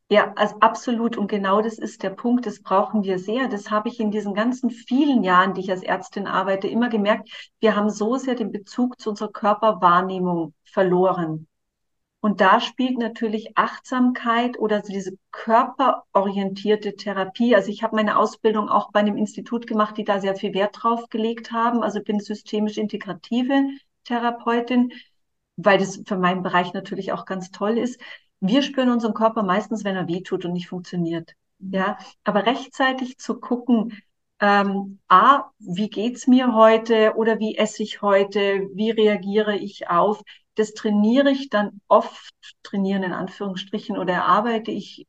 [0.08, 1.16] ja, also absolut.
[1.16, 2.46] Und genau das ist der Punkt.
[2.46, 3.48] Das brauchen wir sehr.
[3.48, 7.28] Das habe ich in diesen ganzen vielen Jahren, die ich als Ärztin arbeite, immer gemerkt.
[7.58, 11.48] Wir haben so sehr den Bezug zu unserer Körperwahrnehmung verloren.
[12.26, 17.54] Und da spielt natürlich Achtsamkeit oder diese körperorientierte Therapie.
[17.54, 20.76] Also ich habe meine Ausbildung auch bei einem Institut gemacht, die da sehr viel Wert
[20.82, 21.84] drauf gelegt haben.
[21.84, 23.68] Also bin systemisch integrative
[24.06, 24.92] Physiotherapeutin,
[25.54, 28.00] weil das für meinen Bereich natürlich auch ganz toll ist.
[28.40, 31.34] Wir spüren unseren Körper meistens, wenn er wehtut und nicht funktioniert.
[31.60, 31.74] Mhm.
[31.74, 33.96] Ja, aber rechtzeitig zu gucken,
[34.40, 40.24] ähm, A, wie geht's mir heute oder wie esse ich heute, wie reagiere ich auf,
[40.56, 45.06] das trainiere ich dann oft, trainieren in Anführungsstrichen oder erarbeite ich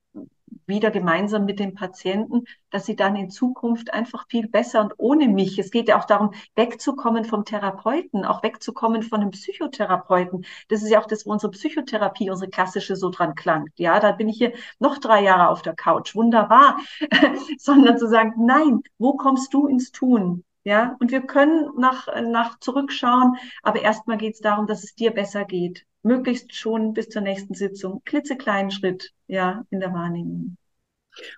[0.66, 5.28] wieder gemeinsam mit den Patienten, dass sie dann in Zukunft einfach viel besser und ohne
[5.28, 10.46] mich, es geht ja auch darum, wegzukommen vom Therapeuten, auch wegzukommen von einem Psychotherapeuten.
[10.68, 13.72] Das ist ja auch das, wo unsere Psychotherapie, unsere klassische so dran klangt.
[13.78, 16.78] Ja, da bin ich hier noch drei Jahre auf der Couch, wunderbar.
[17.58, 20.44] Sondern zu sagen, nein, wo kommst du ins Tun?
[20.68, 25.12] Ja, und wir können nach, nach zurückschauen, aber erstmal geht es darum, dass es dir
[25.12, 25.86] besser geht.
[26.04, 30.58] Möglichst schon bis zur nächsten Sitzung, klitzekleinen Schritt, ja, in der Wahrnehmung.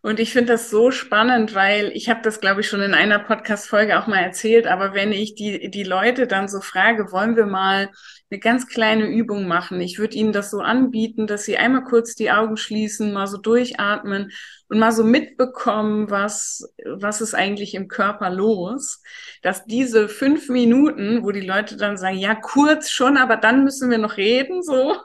[0.02, 3.20] Und ich finde das so spannend, weil ich habe das, glaube ich, schon in einer
[3.20, 7.46] Podcast-Folge auch mal erzählt, aber wenn ich die, die Leute dann so frage, wollen wir
[7.46, 7.90] mal
[8.30, 9.82] eine ganz kleine Übung machen?
[9.82, 13.38] Ich würde ihnen das so anbieten, dass sie einmal kurz die Augen schließen, mal so
[13.38, 14.32] durchatmen
[14.70, 19.02] und mal so mitbekommen, was, was ist eigentlich im Körper los,
[19.42, 23.90] dass diese fünf Minuten, wo die Leute dann sagen, ja, kurz schon, aber dann müssen
[23.90, 24.96] wir noch reden, so,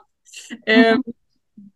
[0.65, 1.01] ähm,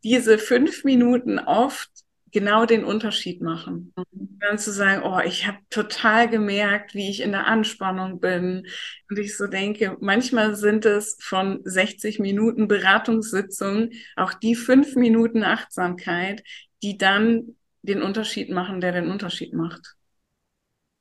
[0.04, 1.90] diese fünf Minuten oft
[2.32, 3.94] genau den Unterschied machen.
[3.96, 4.38] Mhm.
[4.40, 8.68] Dann zu sagen, oh, ich habe total gemerkt, wie ich in der Anspannung bin.
[9.10, 15.44] Und ich so denke, manchmal sind es von 60 Minuten Beratungssitzung auch die fünf Minuten
[15.44, 16.44] Achtsamkeit,
[16.84, 19.96] die dann den Unterschied machen, der den Unterschied macht.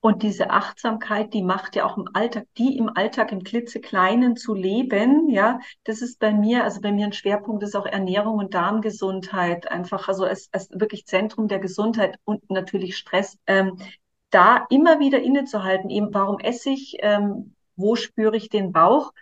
[0.01, 4.55] Und diese Achtsamkeit, die macht ja auch im Alltag, die im Alltag im klitzekleinen zu
[4.55, 8.55] leben, ja, das ist bei mir, also bei mir ein Schwerpunkt ist auch Ernährung und
[8.55, 13.39] Darmgesundheit, einfach also als, als wirklich Zentrum der Gesundheit und natürlich Stress.
[13.49, 13.77] Ähm,
[14.31, 19.13] da immer wieder innezuhalten, eben warum esse ich, ähm, wo spüre ich den Bauch,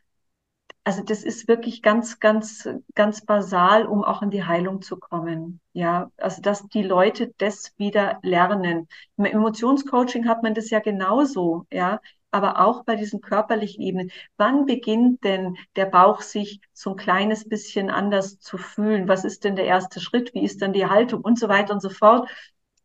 [0.86, 5.60] also das ist wirklich ganz, ganz, ganz basal, um auch in die Heilung zu kommen.
[5.72, 8.86] Ja, also dass die Leute das wieder lernen.
[9.16, 12.00] Im Emotionscoaching hat man das ja genauso, ja.
[12.30, 14.10] Aber auch bei diesen körperlichen Ebenen.
[14.36, 19.08] Wann beginnt denn der Bauch sich so ein kleines bisschen anders zu fühlen?
[19.08, 20.34] Was ist denn der erste Schritt?
[20.34, 22.28] Wie ist dann die Haltung und so weiter und so fort?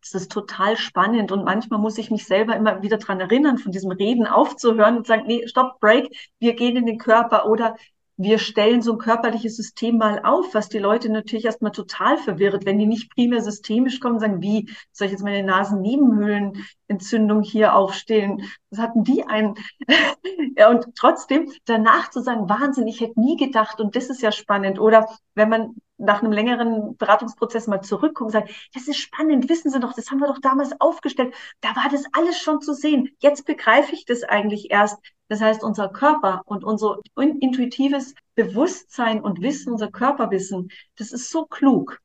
[0.02, 3.72] Das ist total spannend und manchmal muss ich mich selber immer wieder dran erinnern, von
[3.72, 6.10] diesem Reden aufzuhören und sagen, nee, stopp, break,
[6.40, 7.76] wir gehen in den Körper oder
[8.24, 12.66] wir stellen so ein körperliches System mal auf, was die Leute natürlich erstmal total verwirrt,
[12.66, 18.44] wenn die nicht primär systemisch kommen, sagen, wie soll ich jetzt meine Nasennebenhöhlenentzündung hier aufstellen?
[18.70, 19.56] Was hatten die ein?
[20.56, 24.32] ja, und trotzdem danach zu sagen, Wahnsinn, ich hätte nie gedacht, und das ist ja
[24.32, 24.80] spannend.
[24.80, 29.72] Oder wenn man nach einem längeren Beratungsprozess mal zurückkommt und sagt, das ist spannend, wissen
[29.72, 33.10] Sie doch, das haben wir doch damals aufgestellt, da war das alles schon zu sehen.
[33.20, 39.42] Jetzt begreife ich das eigentlich erst, das heißt, unser Körper und unser intuitives Bewusstsein und
[39.42, 42.00] Wissen, unser Körperwissen, das ist so klug.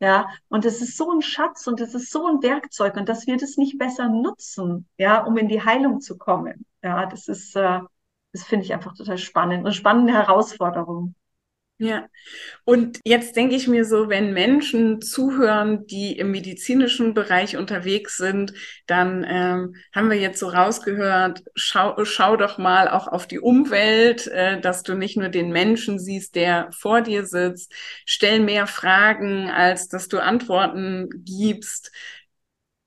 [0.00, 3.26] Ja, und das ist so ein Schatz und das ist so ein Werkzeug und dass
[3.26, 6.64] wir das nicht besser nutzen, ja, um in die Heilung zu kommen.
[6.84, 7.80] Ja, das ist, äh,
[8.32, 11.14] das finde ich einfach total spannend und spannende Herausforderung.
[11.80, 12.08] Ja,
[12.64, 18.52] und jetzt denke ich mir so, wenn Menschen zuhören, die im medizinischen Bereich unterwegs sind,
[18.86, 24.26] dann ähm, haben wir jetzt so rausgehört, schau, schau doch mal auch auf die Umwelt,
[24.28, 27.72] äh, dass du nicht nur den Menschen siehst, der vor dir sitzt,
[28.06, 31.92] stell mehr Fragen, als dass du Antworten gibst.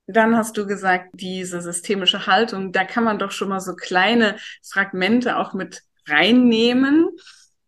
[0.08, 4.38] Dann hast du gesagt, diese systemische Haltung, da kann man doch schon mal so kleine
[4.64, 7.08] Fragmente auch mit reinnehmen.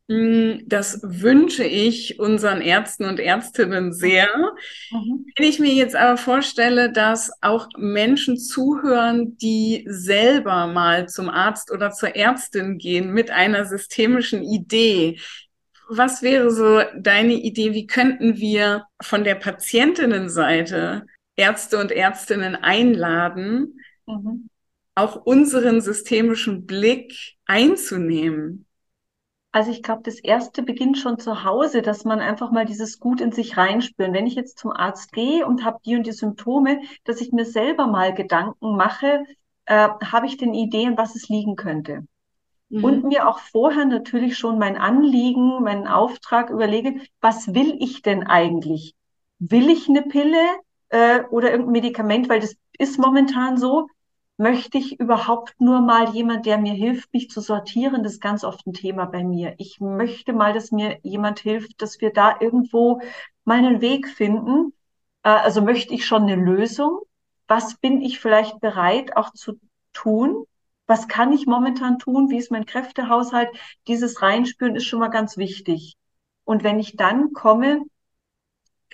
[0.10, 4.28] Hm, das wünsche ich unseren Ärzten und Ärztinnen sehr.
[4.92, 5.26] Mhm.
[5.36, 11.72] Wenn ich mir jetzt aber vorstelle, dass auch Menschen zuhören, die selber mal zum Arzt
[11.72, 15.20] oder zur Ärztin gehen mit einer systemischen Idee,
[15.88, 17.74] was wäre so deine Idee?
[17.74, 24.50] Wie könnten wir von der Patientinnenseite Ärzte und Ärztinnen einladen, mhm.
[24.96, 27.14] auch unseren systemischen Blick
[27.46, 28.66] einzunehmen?
[29.54, 33.22] Also ich glaube, das erste beginnt schon zu Hause, dass man einfach mal dieses Gut
[33.22, 34.12] in sich reinspüren.
[34.12, 37.46] Wenn ich jetzt zum Arzt gehe und habe die und die Symptome, dass ich mir
[37.46, 39.24] selber mal Gedanken mache,
[39.66, 42.08] äh, habe ich denn Ideen, was es liegen könnte?
[42.70, 42.84] Mhm.
[42.84, 48.26] Und mir auch vorher natürlich schon mein Anliegen, meinen Auftrag überlege, was will ich denn
[48.26, 48.96] eigentlich?
[49.38, 50.42] Will ich eine Pille
[50.90, 53.88] äh, oder irgendein Medikament, weil das ist momentan so,
[54.38, 58.04] möchte ich überhaupt nur mal jemand, der mir hilft, mich zu sortieren?
[58.04, 59.56] Das ist ganz oft ein Thema bei mir.
[59.58, 63.02] Ich möchte mal, dass mir jemand hilft, dass wir da irgendwo
[63.46, 64.74] meinen Weg finden.
[65.24, 67.00] Äh, also möchte ich schon eine Lösung?
[67.48, 69.60] Was bin ich vielleicht bereit auch zu
[69.94, 70.46] tun?
[70.88, 72.30] Was kann ich momentan tun?
[72.30, 73.50] Wie ist mein Kräftehaushalt?
[73.88, 75.96] Dieses Reinspüren ist schon mal ganz wichtig.
[76.44, 77.86] Und wenn ich dann komme,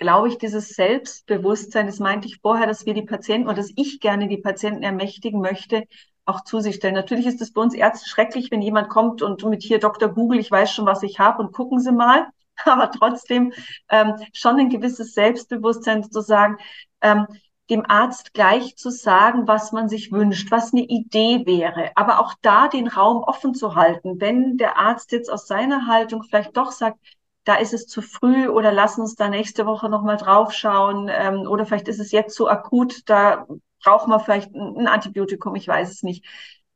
[0.00, 4.00] glaube ich, dieses Selbstbewusstsein, das meinte ich vorher, dass wir die Patienten oder dass ich
[4.00, 5.84] gerne die Patienten ermächtigen möchte,
[6.24, 6.94] auch zu sich stellen.
[6.94, 10.08] Natürlich ist es bei uns Ärzten schrecklich, wenn jemand kommt und mit hier Dr.
[10.08, 12.26] Google, ich weiß schon, was ich habe und gucken Sie mal.
[12.64, 13.52] Aber trotzdem
[13.88, 16.56] ähm, schon ein gewisses Selbstbewusstsein zu sagen,
[17.02, 17.26] ähm,
[17.70, 22.34] dem Arzt gleich zu sagen, was man sich wünscht, was eine Idee wäre, aber auch
[22.42, 24.20] da den Raum offen zu halten.
[24.20, 26.98] Wenn der Arzt jetzt aus seiner Haltung vielleicht doch sagt,
[27.44, 31.66] da ist es zu früh oder lass uns da nächste Woche nochmal draufschauen ähm, oder
[31.66, 33.46] vielleicht ist es jetzt zu akut, da
[33.82, 36.24] braucht man vielleicht ein, Antibiotikum, ich weiß es nicht.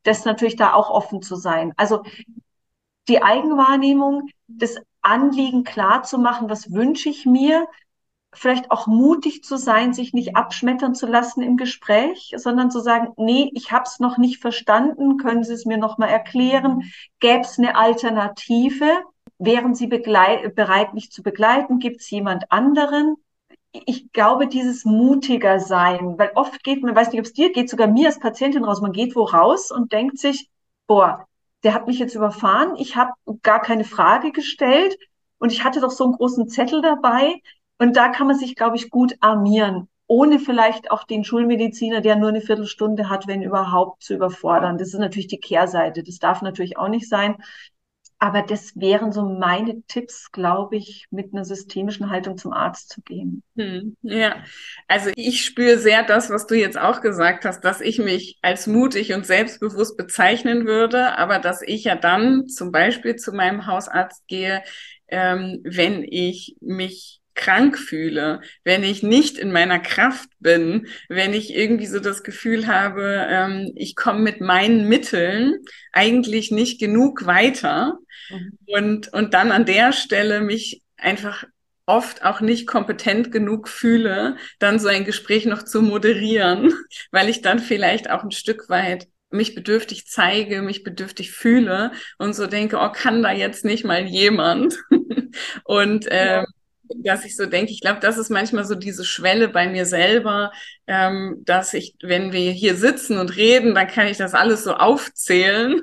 [0.02, 1.72] Das natürlich da auch offen zu sein.
[1.76, 2.02] Also
[3.08, 7.66] die Eigenwahrnehmung, das Anliegen klar zu machen, was wünsche ich mir,
[8.32, 13.12] vielleicht auch mutig zu sein, sich nicht abschmettern zu lassen im Gespräch, sondern zu sagen,
[13.16, 16.90] nee, ich habe es noch nicht verstanden, können Sie es mir noch mal erklären?
[17.20, 18.86] Gäbe es eine Alternative?
[19.38, 21.78] Wären Sie bereit, mich zu begleiten?
[21.78, 23.16] Gibt es jemand anderen?
[23.72, 27.68] Ich glaube, dieses mutiger sein, weil oft geht man, weiß nicht, ob es dir geht,
[27.68, 30.48] sogar mir als Patientin raus, man geht wo raus und denkt sich,
[30.86, 31.26] boah,
[31.64, 34.96] der hat mich jetzt überfahren, ich habe gar keine Frage gestellt
[35.38, 37.40] und ich hatte doch so einen großen Zettel dabei.
[37.78, 42.16] Und da kann man sich, glaube ich, gut armieren, ohne vielleicht auch den Schulmediziner, der
[42.16, 44.78] nur eine Viertelstunde hat, wenn überhaupt, zu überfordern.
[44.78, 46.02] Das ist natürlich die Kehrseite.
[46.02, 47.36] Das darf natürlich auch nicht sein.
[48.18, 53.02] Aber das wären so meine Tipps, glaube ich, mit einer systemischen Haltung zum Arzt zu
[53.02, 53.42] gehen.
[53.56, 54.36] Hm, ja,
[54.88, 58.66] also ich spüre sehr das, was du jetzt auch gesagt hast, dass ich mich als
[58.66, 64.26] mutig und selbstbewusst bezeichnen würde, aber dass ich ja dann zum Beispiel zu meinem Hausarzt
[64.26, 64.62] gehe,
[65.08, 71.54] ähm, wenn ich mich krank fühle, wenn ich nicht in meiner Kraft bin, wenn ich
[71.54, 75.56] irgendwie so das Gefühl habe, ähm, ich komme mit meinen Mitteln
[75.92, 77.98] eigentlich nicht genug weiter
[78.30, 78.58] mhm.
[78.66, 81.44] und, und dann an der Stelle mich einfach
[81.86, 86.72] oft auch nicht kompetent genug fühle, dann so ein Gespräch noch zu moderieren,
[87.10, 92.34] weil ich dann vielleicht auch ein Stück weit mich bedürftig zeige, mich bedürftig fühle und
[92.34, 94.78] so denke, oh, kann da jetzt nicht mal jemand?
[95.64, 96.46] und ähm,
[96.88, 100.52] dass ich so denke, ich glaube, das ist manchmal so diese Schwelle bei mir selber,
[100.86, 104.74] ähm, dass ich, wenn wir hier sitzen und reden, dann kann ich das alles so
[104.74, 105.80] aufzählen.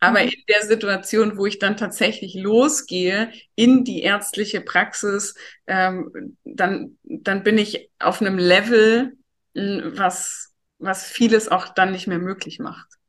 [0.00, 0.28] Aber mhm.
[0.28, 5.34] in der Situation, wo ich dann tatsächlich losgehe in die ärztliche Praxis,
[5.66, 9.12] ähm, dann, dann bin ich auf einem Level,
[9.54, 12.99] was, was vieles auch dann nicht mehr möglich macht.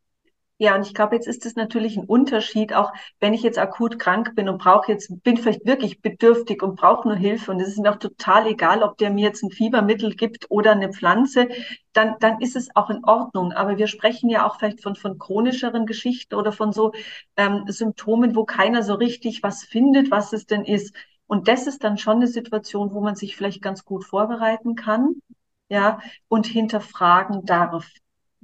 [0.62, 3.98] Ja, und ich glaube, jetzt ist es natürlich ein Unterschied, auch wenn ich jetzt akut
[3.98, 7.70] krank bin und brauche jetzt, bin vielleicht wirklich bedürftig und brauche nur Hilfe und es
[7.70, 11.50] ist mir auch total egal, ob der mir jetzt ein Fiebermittel gibt oder eine Pflanze,
[11.94, 13.54] dann, dann ist es auch in Ordnung.
[13.54, 16.92] Aber wir sprechen ja auch vielleicht von, von chronischeren Geschichten oder von so
[17.38, 20.94] ähm, Symptomen, wo keiner so richtig was findet, was es denn ist.
[21.26, 25.16] Und das ist dann schon eine Situation, wo man sich vielleicht ganz gut vorbereiten kann,
[25.70, 27.90] ja, und hinterfragen darf.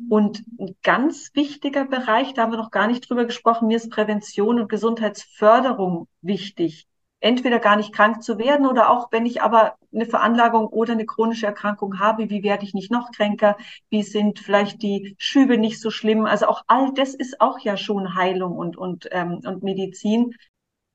[0.09, 3.89] Und ein ganz wichtiger Bereich, da haben wir noch gar nicht drüber gesprochen, mir ist
[3.89, 6.87] Prävention und Gesundheitsförderung wichtig.
[7.19, 11.07] Entweder gar nicht krank zu werden oder auch, wenn ich aber eine Veranlagung oder eine
[11.07, 13.57] chronische Erkrankung habe, wie werde ich nicht noch kränker?
[13.89, 16.25] Wie sind vielleicht die Schübe nicht so schlimm?
[16.25, 20.35] Also auch all das ist auch ja schon Heilung und, und, ähm, und Medizin,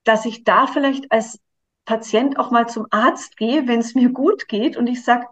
[0.05, 1.41] dass ich da vielleicht als
[1.85, 5.27] Patient auch mal zum Arzt gehe, wenn es mir gut geht und ich sage,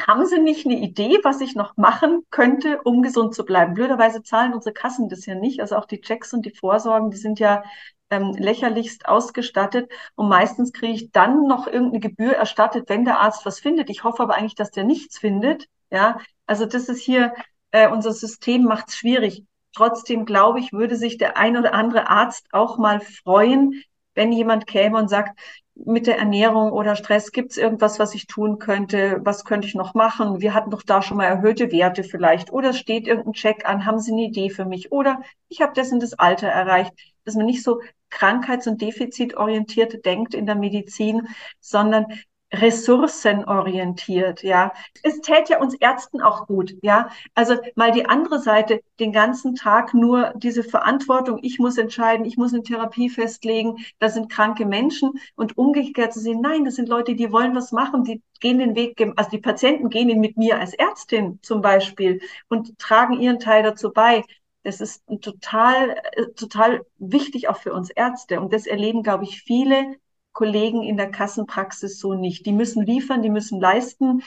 [0.00, 3.74] haben Sie nicht eine Idee, was ich noch machen könnte, um gesund zu bleiben?
[3.74, 5.60] Blöderweise zahlen unsere Kassen das ja nicht.
[5.60, 7.62] Also auch die Checks und die Vorsorgen, die sind ja
[8.10, 9.90] ähm, lächerlichst ausgestattet.
[10.14, 13.90] Und meistens kriege ich dann noch irgendeine Gebühr erstattet, wenn der Arzt was findet.
[13.90, 15.66] Ich hoffe aber eigentlich, dass der nichts findet.
[15.90, 17.34] Ja, also das ist hier,
[17.70, 19.44] äh, unser System macht es schwierig.
[19.74, 23.82] Trotzdem glaube ich, würde sich der ein oder andere Arzt auch mal freuen,
[24.14, 25.38] wenn jemand käme und sagt,
[25.84, 29.20] mit der Ernährung oder Stress, gibt es irgendwas, was ich tun könnte?
[29.22, 30.40] Was könnte ich noch machen?
[30.40, 32.52] Wir hatten doch da schon mal erhöhte Werte vielleicht.
[32.52, 34.90] Oder es steht irgendein Check an, haben Sie eine Idee für mich?
[34.90, 36.92] Oder ich habe das in das Alter erreicht.
[37.24, 41.28] Dass man nicht so krankheits- und defizitorientiert denkt in der Medizin,
[41.60, 42.06] sondern
[42.52, 44.72] ressourcenorientiert, ja.
[45.02, 47.08] Es täte ja uns Ärzten auch gut, ja.
[47.34, 52.36] Also mal die andere Seite, den ganzen Tag nur diese Verantwortung, ich muss entscheiden, ich
[52.36, 56.88] muss eine Therapie festlegen, das sind kranke Menschen und umgekehrt zu sehen, nein, das sind
[56.88, 60.36] Leute, die wollen was machen, die gehen den Weg, also die Patienten gehen ihn mit
[60.36, 64.22] mir als Ärztin zum Beispiel und tragen ihren Teil dazu bei.
[64.62, 68.40] Das ist total, äh, total wichtig auch für uns Ärzte.
[68.40, 69.94] Und das erleben, glaube ich, viele
[70.36, 72.44] Kollegen in der Kassenpraxis so nicht.
[72.44, 74.22] Die müssen liefern, die müssen leisten,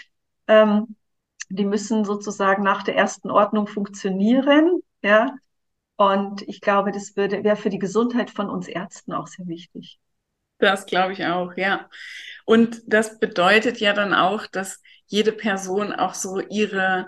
[0.48, 0.96] ähm,
[1.50, 5.36] die müssen sozusagen nach der ersten Ordnung funktionieren, ja.
[5.98, 10.00] Und ich glaube, das würde, wäre für die Gesundheit von uns Ärzten auch sehr wichtig.
[10.58, 11.88] Das glaube ich auch, ja.
[12.44, 17.06] Und das bedeutet ja dann auch, dass jede Person auch so ihre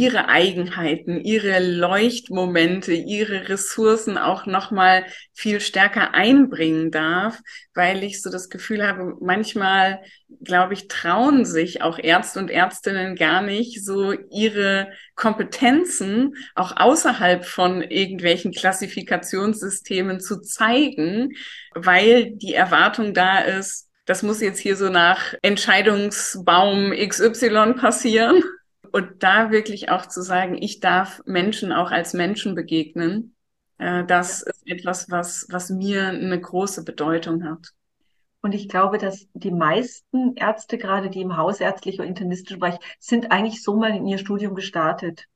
[0.00, 7.38] ihre Eigenheiten, ihre Leuchtmomente, ihre Ressourcen auch noch mal viel stärker einbringen darf,
[7.74, 10.00] weil ich so das Gefühl habe, manchmal
[10.42, 17.44] glaube ich trauen sich auch Ärzte und Ärztinnen gar nicht so ihre Kompetenzen auch außerhalb
[17.44, 21.32] von irgendwelchen Klassifikationssystemen zu zeigen,
[21.74, 28.42] weil die Erwartung da ist, das muss jetzt hier so nach Entscheidungsbaum XY passieren.
[28.92, 33.34] Und da wirklich auch zu sagen, ich darf Menschen auch als Menschen begegnen,
[33.78, 37.72] äh, das ist etwas, was, was mir eine große Bedeutung hat.
[38.42, 43.32] Und ich glaube, dass die meisten Ärzte, gerade die im hausärztlichen und internistischen Bereich, sind
[43.32, 45.26] eigentlich so mal in ihr Studium gestartet.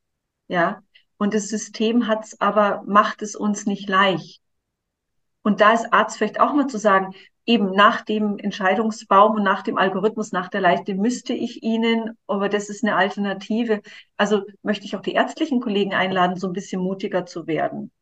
[0.48, 0.82] Ja.
[1.16, 4.40] Und das System hat's aber, macht es uns nicht leicht.
[5.45, 7.14] Und da ist Arzt vielleicht auch mal zu sagen,
[7.47, 12.49] eben nach dem Entscheidungsbaum und nach dem Algorithmus, nach der Leiste müsste ich Ihnen, aber
[12.49, 13.82] das ist eine Alternative.
[14.16, 17.92] Also möchte ich auch die ärztlichen Kollegen einladen, so ein bisschen mutiger zu werden.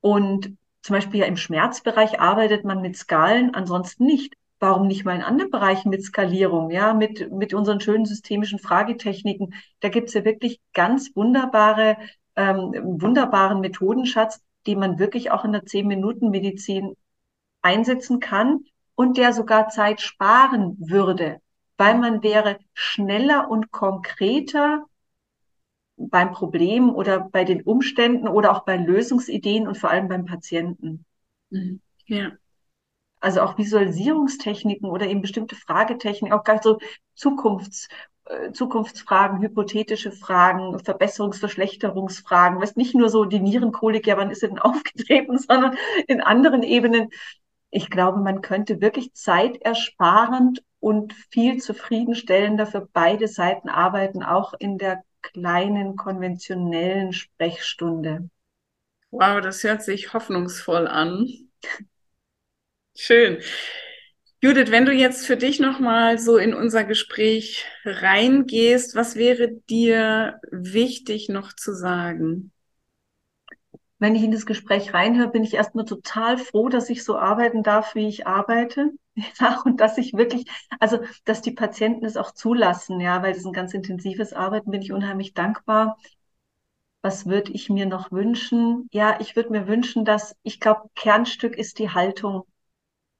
[0.00, 4.34] Und zum Beispiel ja im Schmerzbereich arbeitet man mit Skalen, ansonsten nicht.
[4.58, 9.54] Warum nicht mal in anderen Bereichen mit Skalierung, ja, mit, mit unseren schönen systemischen Fragetechniken?
[9.80, 11.96] Da gibt's ja wirklich ganz wunderbare,
[12.34, 16.94] ähm, wunderbaren Methodenschatz, die man wirklich auch in der 10-Minuten-Medizin
[17.62, 21.40] einsetzen kann und der sogar Zeit sparen würde,
[21.78, 24.84] weil man wäre schneller und konkreter
[25.96, 31.06] beim Problem oder bei den Umständen oder auch bei Lösungsideen und vor allem beim Patienten.
[31.48, 31.80] Mhm.
[32.04, 32.32] Ja.
[33.20, 36.78] Also auch Visualisierungstechniken oder eben bestimmte Fragetechniken, auch gar so
[37.14, 37.88] Zukunfts,
[38.52, 44.48] Zukunftsfragen, hypothetische Fragen, Verbesserungs-, Verschlechterungsfragen, weißt nicht nur so die Nierenkolik, ja, wann ist sie
[44.48, 45.76] denn aufgetreten, sondern
[46.06, 47.10] in anderen Ebenen
[47.70, 54.78] ich glaube, man könnte wirklich zeitersparend und viel zufriedenstellender für beide Seiten arbeiten, auch in
[54.78, 58.30] der kleinen konventionellen Sprechstunde.
[59.10, 61.28] Wow, das hört sich hoffnungsvoll an.
[62.94, 63.40] Schön.
[64.40, 70.40] Judith, wenn du jetzt für dich nochmal so in unser Gespräch reingehst, was wäre dir
[70.50, 72.52] wichtig noch zu sagen?
[73.98, 77.62] wenn ich in das Gespräch reinhöre, bin ich erstmal total froh, dass ich so arbeiten
[77.62, 78.90] darf, wie ich arbeite.
[79.40, 80.44] Ja, und dass ich wirklich,
[80.78, 84.80] also, dass die Patienten es auch zulassen, ja, weil das ein ganz intensives Arbeiten, bin
[84.80, 85.96] ich unheimlich dankbar.
[87.02, 88.86] Was würde ich mir noch wünschen?
[88.92, 92.44] Ja, ich würde mir wünschen, dass, ich glaube, Kernstück ist die Haltung.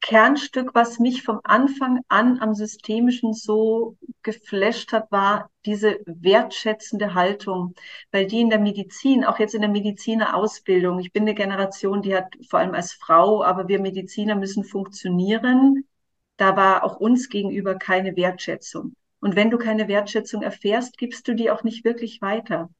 [0.01, 7.75] Kernstück, was mich vom Anfang an am Systemischen so geflasht hat, war diese wertschätzende Haltung,
[8.13, 12.15] weil die in der Medizin, auch jetzt in der Medizinerausbildung, ich bin eine Generation, die
[12.15, 15.85] hat vor allem als Frau, aber wir Mediziner müssen funktionieren.
[16.37, 18.95] Da war auch uns gegenüber keine Wertschätzung.
[19.21, 22.71] Und wenn du keine Wertschätzung erfährst, gibst du die auch nicht wirklich weiter.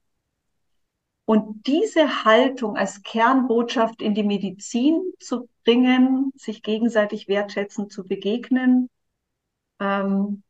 [1.29, 8.89] Und diese Haltung als Kernbotschaft in die Medizin zu bringen, sich gegenseitig wertschätzend zu begegnen,
[9.79, 10.41] ähm,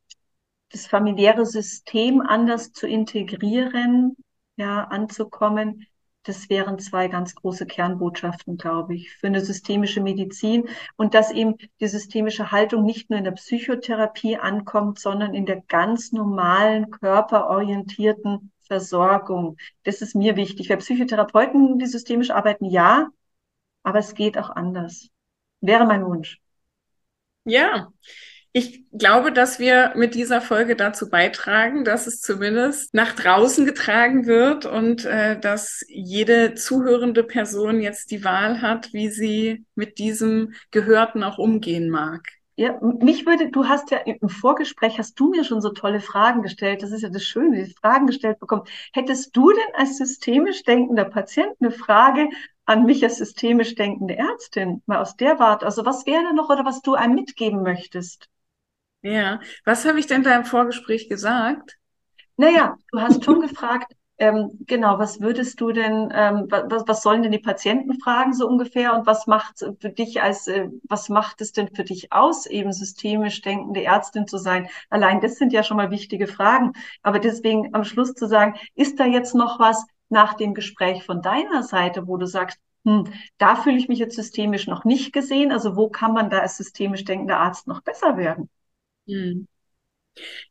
[0.72, 4.16] das familiäre System anders zu integrieren,
[4.56, 5.86] ja, anzukommen,
[6.24, 10.70] das wären zwei ganz große Kernbotschaften, glaube ich, für eine systemische Medizin.
[10.96, 15.60] Und dass eben die systemische Haltung nicht nur in der Psychotherapie ankommt, sondern in der
[15.60, 19.58] ganz normalen körperorientierten Versorgung.
[19.84, 20.68] Das ist mir wichtig.
[20.68, 23.10] Für Psychotherapeuten, die systemisch arbeiten, ja,
[23.84, 25.10] aber es geht auch anders.
[25.62, 26.40] Wäre mein Wunsch.
[27.44, 27.92] Ja,
[28.52, 34.26] ich glaube, dass wir mit dieser Folge dazu beitragen, dass es zumindest nach draußen getragen
[34.26, 40.54] wird und äh, dass jede zuhörende Person jetzt die Wahl hat, wie sie mit diesem
[40.72, 42.24] Gehörten auch umgehen mag.
[42.60, 46.41] Ja, mich würde, du hast ja im Vorgespräch hast du mir schon so tolle Fragen
[46.41, 46.84] gestellt.
[46.84, 48.64] Das ist ja das Schöne, die Fragen gestellt bekommen.
[48.91, 52.28] Hättest du denn als systemisch denkender Patient eine Frage
[52.66, 55.66] an mich als systemisch denkende Ärztin, mal aus der Warte?
[55.66, 58.28] Also was wäre da noch oder was du einem mitgeben möchtest?
[59.03, 61.78] Ja, was habe ich denn da im Vorgespräch gesagt?
[62.36, 67.24] Naja, du hast schon gefragt, ähm, genau, was würdest du denn, ähm, was, was sollen
[67.24, 71.42] denn die Patienten fragen so ungefähr und was macht für dich als, äh, was macht
[71.42, 74.68] es denn für dich aus, eben systemisch denkende Ärztin zu sein?
[74.90, 76.74] Allein das sind ja schon mal wichtige Fragen.
[77.02, 81.22] Aber deswegen am Schluss zu sagen, ist da jetzt noch was nach dem Gespräch von
[81.22, 83.06] deiner Seite, wo du sagst, hm,
[83.38, 85.52] da fühle ich mich jetzt systemisch noch nicht gesehen.
[85.52, 88.50] Also wo kann man da als systemisch denkender Arzt noch besser werden?
[89.08, 89.48] Hm.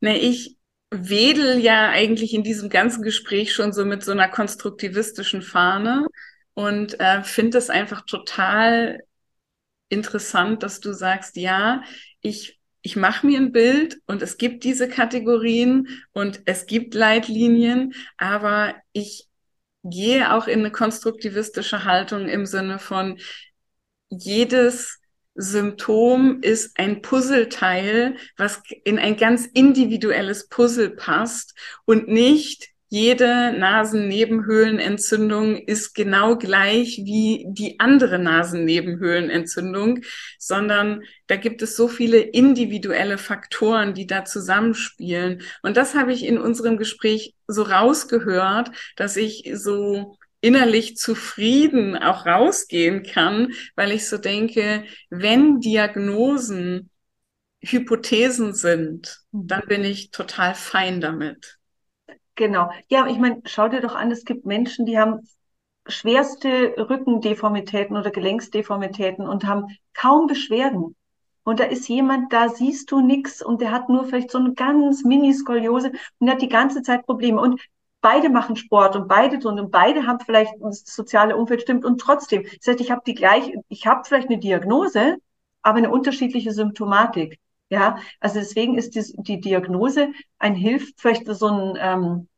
[0.00, 0.57] Ne, ich
[0.90, 6.06] wedel ja eigentlich in diesem ganzen Gespräch schon so mit so einer konstruktivistischen Fahne
[6.54, 9.00] und äh, finde es einfach total
[9.88, 11.82] interessant, dass du sagst, ja,
[12.20, 17.94] ich, ich mache mir ein Bild und es gibt diese Kategorien und es gibt Leitlinien,
[18.16, 19.28] aber ich
[19.84, 23.18] gehe auch in eine konstruktivistische Haltung im Sinne von
[24.10, 24.98] jedes
[25.40, 35.58] Symptom ist ein Puzzleteil, was in ein ganz individuelles Puzzle passt und nicht jede Nasennebenhöhlenentzündung
[35.58, 40.00] ist genau gleich wie die andere Nasennebenhöhlenentzündung,
[40.38, 45.42] sondern da gibt es so viele individuelle Faktoren, die da zusammenspielen.
[45.62, 52.26] Und das habe ich in unserem Gespräch so rausgehört, dass ich so innerlich zufrieden auch
[52.26, 56.90] rausgehen kann, weil ich so denke, wenn Diagnosen
[57.60, 61.58] Hypothesen sind, dann bin ich total fein damit.
[62.36, 62.70] Genau.
[62.88, 65.28] Ja, ich meine, schau dir doch an, es gibt Menschen, die haben
[65.88, 70.94] schwerste Rückendeformitäten oder Gelenksdeformitäten und haben kaum Beschwerden.
[71.42, 74.52] Und da ist jemand, da siehst du nichts und der hat nur vielleicht so eine
[74.52, 77.40] ganz Mini-Skoliose und hat die ganze Zeit Probleme.
[77.40, 77.60] Und
[78.00, 82.00] beide machen Sport und beide tun und beide haben vielleicht das soziale Umfeld stimmt und
[82.00, 82.44] trotzdem.
[82.44, 85.16] Das heißt, ich habe die gleiche, ich habe vielleicht eine Diagnose,
[85.62, 87.38] aber eine unterschiedliche Symptomatik.
[87.70, 92.28] Ja, also deswegen ist die, die Diagnose ein hilft vielleicht so ein ähm,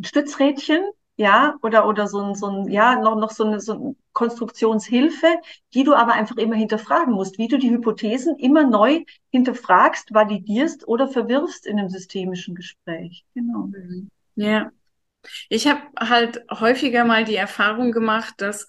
[0.00, 0.84] Stützrädchen,
[1.16, 5.26] ja, oder oder so ein, so ein ja noch noch so eine, so eine Konstruktionshilfe,
[5.74, 10.86] die du aber einfach immer hinterfragen musst, wie du die Hypothesen immer neu hinterfragst, validierst
[10.86, 13.24] oder verwirfst in einem systemischen Gespräch.
[13.34, 13.68] Genau.
[14.36, 14.70] Ja.
[15.48, 18.66] Ich habe halt häufiger mal die Erfahrung gemacht, dass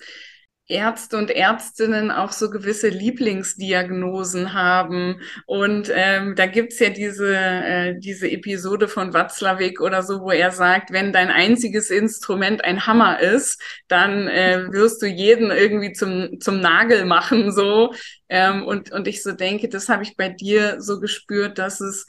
[0.70, 5.20] Ärzte und Ärztinnen auch so gewisse Lieblingsdiagnosen haben.
[5.48, 10.52] Und ähm, da gibt's ja diese, äh, diese Episode von Watzlawick oder so, wo er
[10.52, 16.40] sagt, wenn dein einziges Instrument ein Hammer ist, dann äh, wirst du jeden irgendwie zum,
[16.40, 17.52] zum Nagel machen.
[17.52, 17.92] so
[18.30, 22.06] ähm, und, und ich so denke, das habe ich bei dir so gespürt, dass es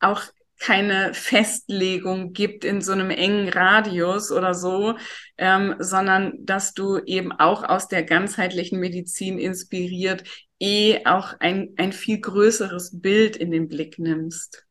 [0.00, 0.22] auch
[0.62, 4.94] keine Festlegung gibt in so einem engen Radius oder so,
[5.36, 10.22] ähm, sondern dass du eben auch aus der ganzheitlichen Medizin inspiriert
[10.60, 14.64] eh auch ein, ein viel größeres Bild in den Blick nimmst.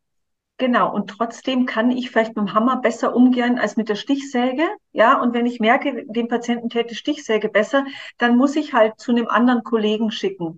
[0.58, 4.64] Genau, und trotzdem kann ich vielleicht mit dem Hammer besser umgehen als mit der Stichsäge.
[4.94, 7.84] Ja, und wenn ich merke, dem Patienten täte Stichsäge besser,
[8.18, 10.58] dann muss ich halt zu einem anderen Kollegen schicken.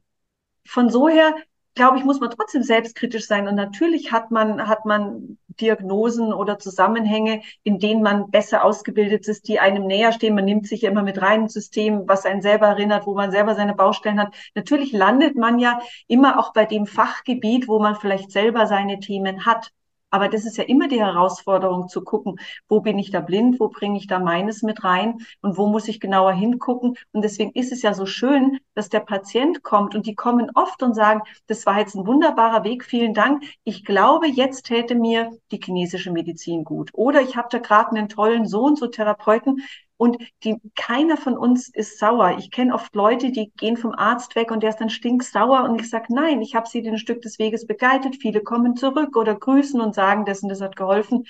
[0.64, 1.34] Von so her
[1.76, 3.48] glaube ich, muss man trotzdem selbstkritisch sein.
[3.48, 9.48] Und natürlich hat man, hat man Diagnosen oder Zusammenhänge, in denen man besser ausgebildet ist,
[9.48, 10.36] die einem näher stehen.
[10.36, 13.32] Man nimmt sich ja immer mit rein ins System, was einen selber erinnert, wo man
[13.32, 14.34] selber seine Baustellen hat.
[14.56, 19.46] Natürlich landet man ja immer auch bei dem Fachgebiet, wo man vielleicht selber seine Themen
[19.46, 19.72] hat.
[20.14, 23.70] Aber das ist ja immer die Herausforderung zu gucken, wo bin ich da blind, wo
[23.70, 26.96] bringe ich da meines mit rein und wo muss ich genauer hingucken.
[27.14, 30.84] Und deswegen ist es ja so schön, dass der Patient kommt und die kommen oft
[30.84, 33.44] und sagen, das war jetzt ein wunderbarer Weg, vielen Dank.
[33.64, 36.92] Ich glaube, jetzt täte mir die chinesische Medizin gut.
[36.94, 39.64] Oder ich habe da gerade einen tollen Sohn, so Therapeuten,
[40.04, 42.36] und die, keiner von uns ist sauer.
[42.38, 45.80] Ich kenne oft Leute, die gehen vom Arzt weg und der ist dann stinksauer und
[45.80, 48.18] ich sage, nein, ich habe sie den Stück des Weges begleitet.
[48.20, 51.26] Viele kommen zurück oder grüßen und sagen, das und das hat geholfen.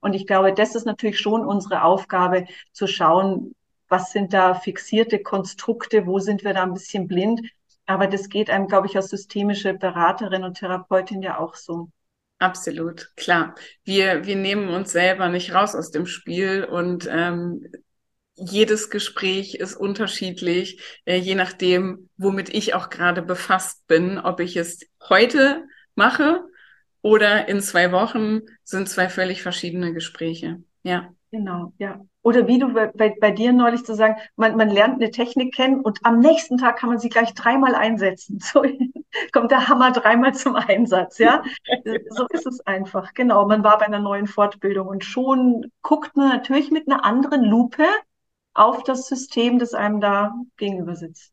[0.00, 3.54] Und ich glaube, das ist natürlich schon unsere Aufgabe, zu schauen,
[3.88, 7.40] was sind da fixierte Konstrukte, wo sind wir da ein bisschen blind.
[7.86, 11.88] Aber das geht einem, glaube ich, als systemische Beraterin und Therapeutin ja auch so.
[12.40, 13.54] Absolut, klar.
[13.84, 17.66] Wir, wir nehmen uns selber nicht raus aus dem Spiel und ähm,
[18.38, 24.18] jedes Gespräch ist unterschiedlich, äh, je nachdem, womit ich auch gerade befasst bin.
[24.18, 25.64] Ob ich es heute
[25.94, 26.44] mache
[27.02, 30.62] oder in zwei Wochen, sind zwei völlig verschiedene Gespräche.
[30.82, 31.12] Ja.
[31.30, 32.00] Genau, ja.
[32.22, 35.80] Oder wie du bei, bei dir neulich zu sagen, man, man lernt eine Technik kennen
[35.80, 38.38] und am nächsten Tag kann man sie gleich dreimal einsetzen.
[38.52, 38.62] So
[39.32, 41.42] kommt der Hammer dreimal zum Einsatz, ja.
[42.10, 43.14] so ist es einfach.
[43.14, 43.46] Genau.
[43.46, 47.84] Man war bei einer neuen Fortbildung und schon guckt man natürlich mit einer anderen Lupe
[48.58, 51.32] auf das System, das einem da gegenüber sitzt.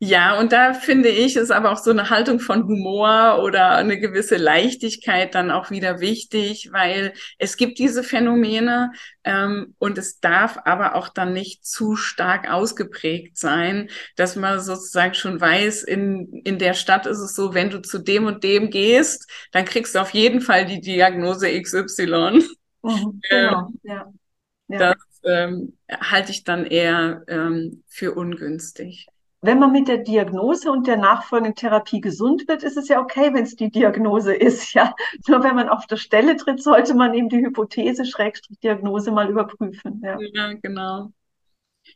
[0.00, 3.98] Ja, und da finde ich, ist aber auch so eine Haltung von Humor oder eine
[3.98, 8.90] gewisse Leichtigkeit dann auch wieder wichtig, weil es gibt diese Phänomene
[9.22, 15.14] ähm, und es darf aber auch dann nicht zu stark ausgeprägt sein, dass man sozusagen
[15.14, 18.68] schon weiß, in, in der Stadt ist es so, wenn du zu dem und dem
[18.70, 22.44] gehst, dann kriegst du auf jeden Fall die Diagnose XY.
[22.82, 24.12] Mhm, genau, ja.
[24.68, 24.78] Ja.
[24.78, 29.06] Das ähm, halte ich dann eher ähm, für ungünstig.
[29.40, 33.34] Wenn man mit der Diagnose und der nachfolgenden Therapie gesund wird, ist es ja okay,
[33.34, 34.94] wenn es die Diagnose ist, ja.
[35.28, 39.28] Nur wenn man auf der Stelle tritt, sollte man eben die Hypothese Schrägstrich Diagnose mal
[39.28, 40.00] überprüfen.
[40.02, 41.10] Ja, ja genau.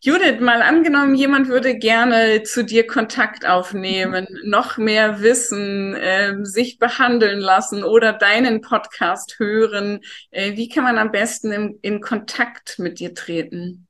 [0.01, 6.79] Judith, mal angenommen, jemand würde gerne zu dir Kontakt aufnehmen, noch mehr wissen, äh, sich
[6.79, 10.01] behandeln lassen oder deinen Podcast hören.
[10.31, 13.89] Äh, wie kann man am besten in, in Kontakt mit dir treten?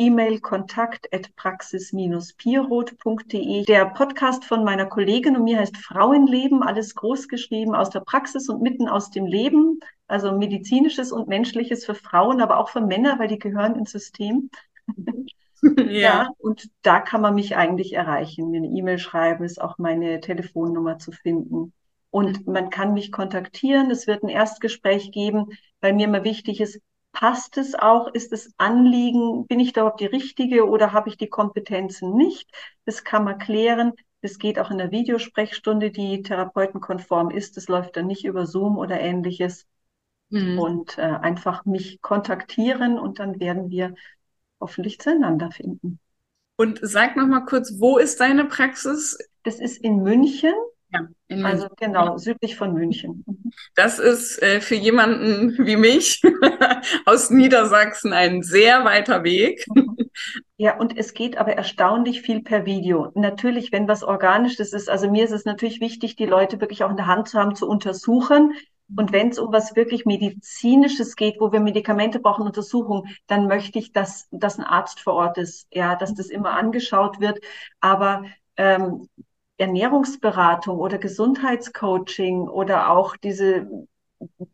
[0.00, 3.64] E-Mail kontakt at praxis-pirot.de.
[3.66, 8.48] Der Podcast von meiner Kollegin und mir heißt Frauenleben, alles groß geschrieben aus der Praxis
[8.48, 9.80] und mitten aus dem Leben.
[10.08, 14.48] Also medizinisches und menschliches für Frauen, aber auch für Männer, weil die gehören ins System.
[15.62, 15.84] ja.
[15.84, 18.50] ja, und da kann man mich eigentlich erreichen.
[18.50, 21.74] Mir eine E-Mail schreiben, ist auch meine Telefonnummer zu finden.
[22.08, 23.90] Und man kann mich kontaktieren.
[23.90, 25.48] Es wird ein Erstgespräch geben,
[25.82, 26.80] weil mir immer wichtig ist,
[27.12, 28.08] Passt es auch?
[28.08, 29.46] Ist es Anliegen?
[29.46, 32.50] Bin ich da überhaupt die Richtige oder habe ich die Kompetenzen nicht?
[32.84, 33.92] Das kann man klären.
[34.22, 37.56] Das geht auch in der Videosprechstunde, die therapeutenkonform ist.
[37.56, 39.66] Das läuft dann nicht über Zoom oder ähnliches.
[40.28, 40.58] Mhm.
[40.58, 43.94] Und äh, einfach mich kontaktieren und dann werden wir
[44.60, 45.98] hoffentlich zueinander finden.
[46.56, 49.18] Und sag noch mal kurz, wo ist deine Praxis?
[49.42, 50.52] Das ist in München
[50.92, 51.06] ja,
[51.44, 53.24] also genau, südlich von München.
[53.74, 56.22] Das ist äh, für jemanden wie mich
[57.06, 59.64] aus Niedersachsen ein sehr weiter Weg.
[60.56, 63.12] Ja, und es geht aber erstaunlich viel per Video.
[63.14, 66.90] Natürlich, wenn was Organisches ist, also mir ist es natürlich wichtig, die Leute wirklich auch
[66.90, 68.52] in der Hand zu haben, zu untersuchen.
[68.96, 73.78] Und wenn es um was wirklich Medizinisches geht, wo wir Medikamente brauchen, Untersuchungen, dann möchte
[73.78, 77.38] ich, dass, dass ein Arzt vor Ort ist, ja, dass das immer angeschaut wird.
[77.80, 78.24] Aber
[78.56, 79.08] ähm,
[79.60, 83.68] Ernährungsberatung oder Gesundheitscoaching oder auch diese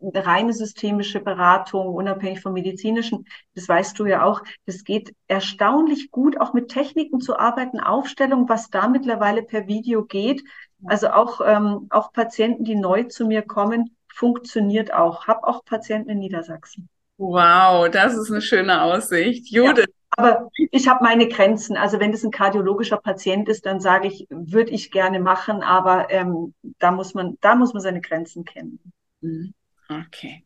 [0.03, 6.41] reine systemische Beratung, unabhängig vom medizinischen, das weißt du ja auch, das geht erstaunlich gut,
[6.41, 10.43] auch mit Techniken zu arbeiten, Aufstellung, was da mittlerweile per Video geht.
[10.85, 15.27] Also auch, ähm, auch Patienten, die neu zu mir kommen, funktioniert auch.
[15.27, 16.89] Hab auch Patienten in Niedersachsen.
[17.19, 19.51] Wow, das ist eine schöne Aussicht.
[19.51, 19.87] Judith,
[20.17, 21.77] aber ich habe meine Grenzen.
[21.77, 26.11] Also wenn es ein kardiologischer Patient ist, dann sage ich, würde ich gerne machen, aber
[26.11, 28.81] ähm, da muss man, da muss man seine Grenzen kennen.
[29.21, 29.55] Mhm.
[29.89, 30.45] Okay.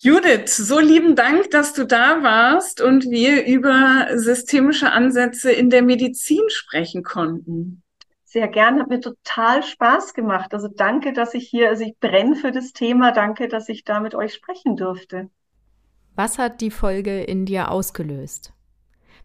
[0.00, 5.82] Judith, so lieben Dank, dass du da warst und wir über systemische Ansätze in der
[5.82, 7.82] Medizin sprechen konnten.
[8.24, 10.54] Sehr gern, hat mir total Spaß gemacht.
[10.54, 13.10] Also danke, dass ich hier, also ich brenne für das Thema.
[13.10, 15.30] Danke, dass ich da mit euch sprechen durfte.
[16.18, 18.52] Was hat die Folge in dir ausgelöst?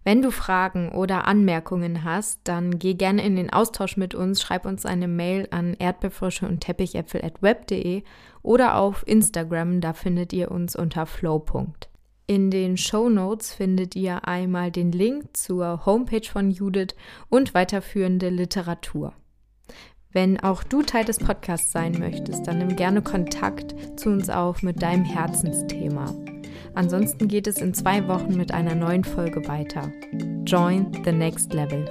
[0.04, 4.68] Wenn du Fragen oder Anmerkungen hast, dann geh gerne in den Austausch mit uns, schreib
[4.68, 8.04] uns eine Mail an erdbeerfrösche und teppichäpfel.web.de
[8.44, 11.44] oder auf Instagram, da findet ihr uns unter flow.
[12.28, 16.96] In den Show Notes findet ihr einmal den Link zur Homepage von Judith
[17.28, 19.14] und weiterführende Literatur.
[20.12, 24.62] Wenn auch du Teil des Podcasts sein möchtest, dann nimm gerne Kontakt zu uns auf
[24.62, 26.14] mit deinem Herzensthema.
[26.76, 29.92] Ansonsten geht es in zwei Wochen mit einer neuen Folge weiter.
[30.46, 31.86] Join the next level.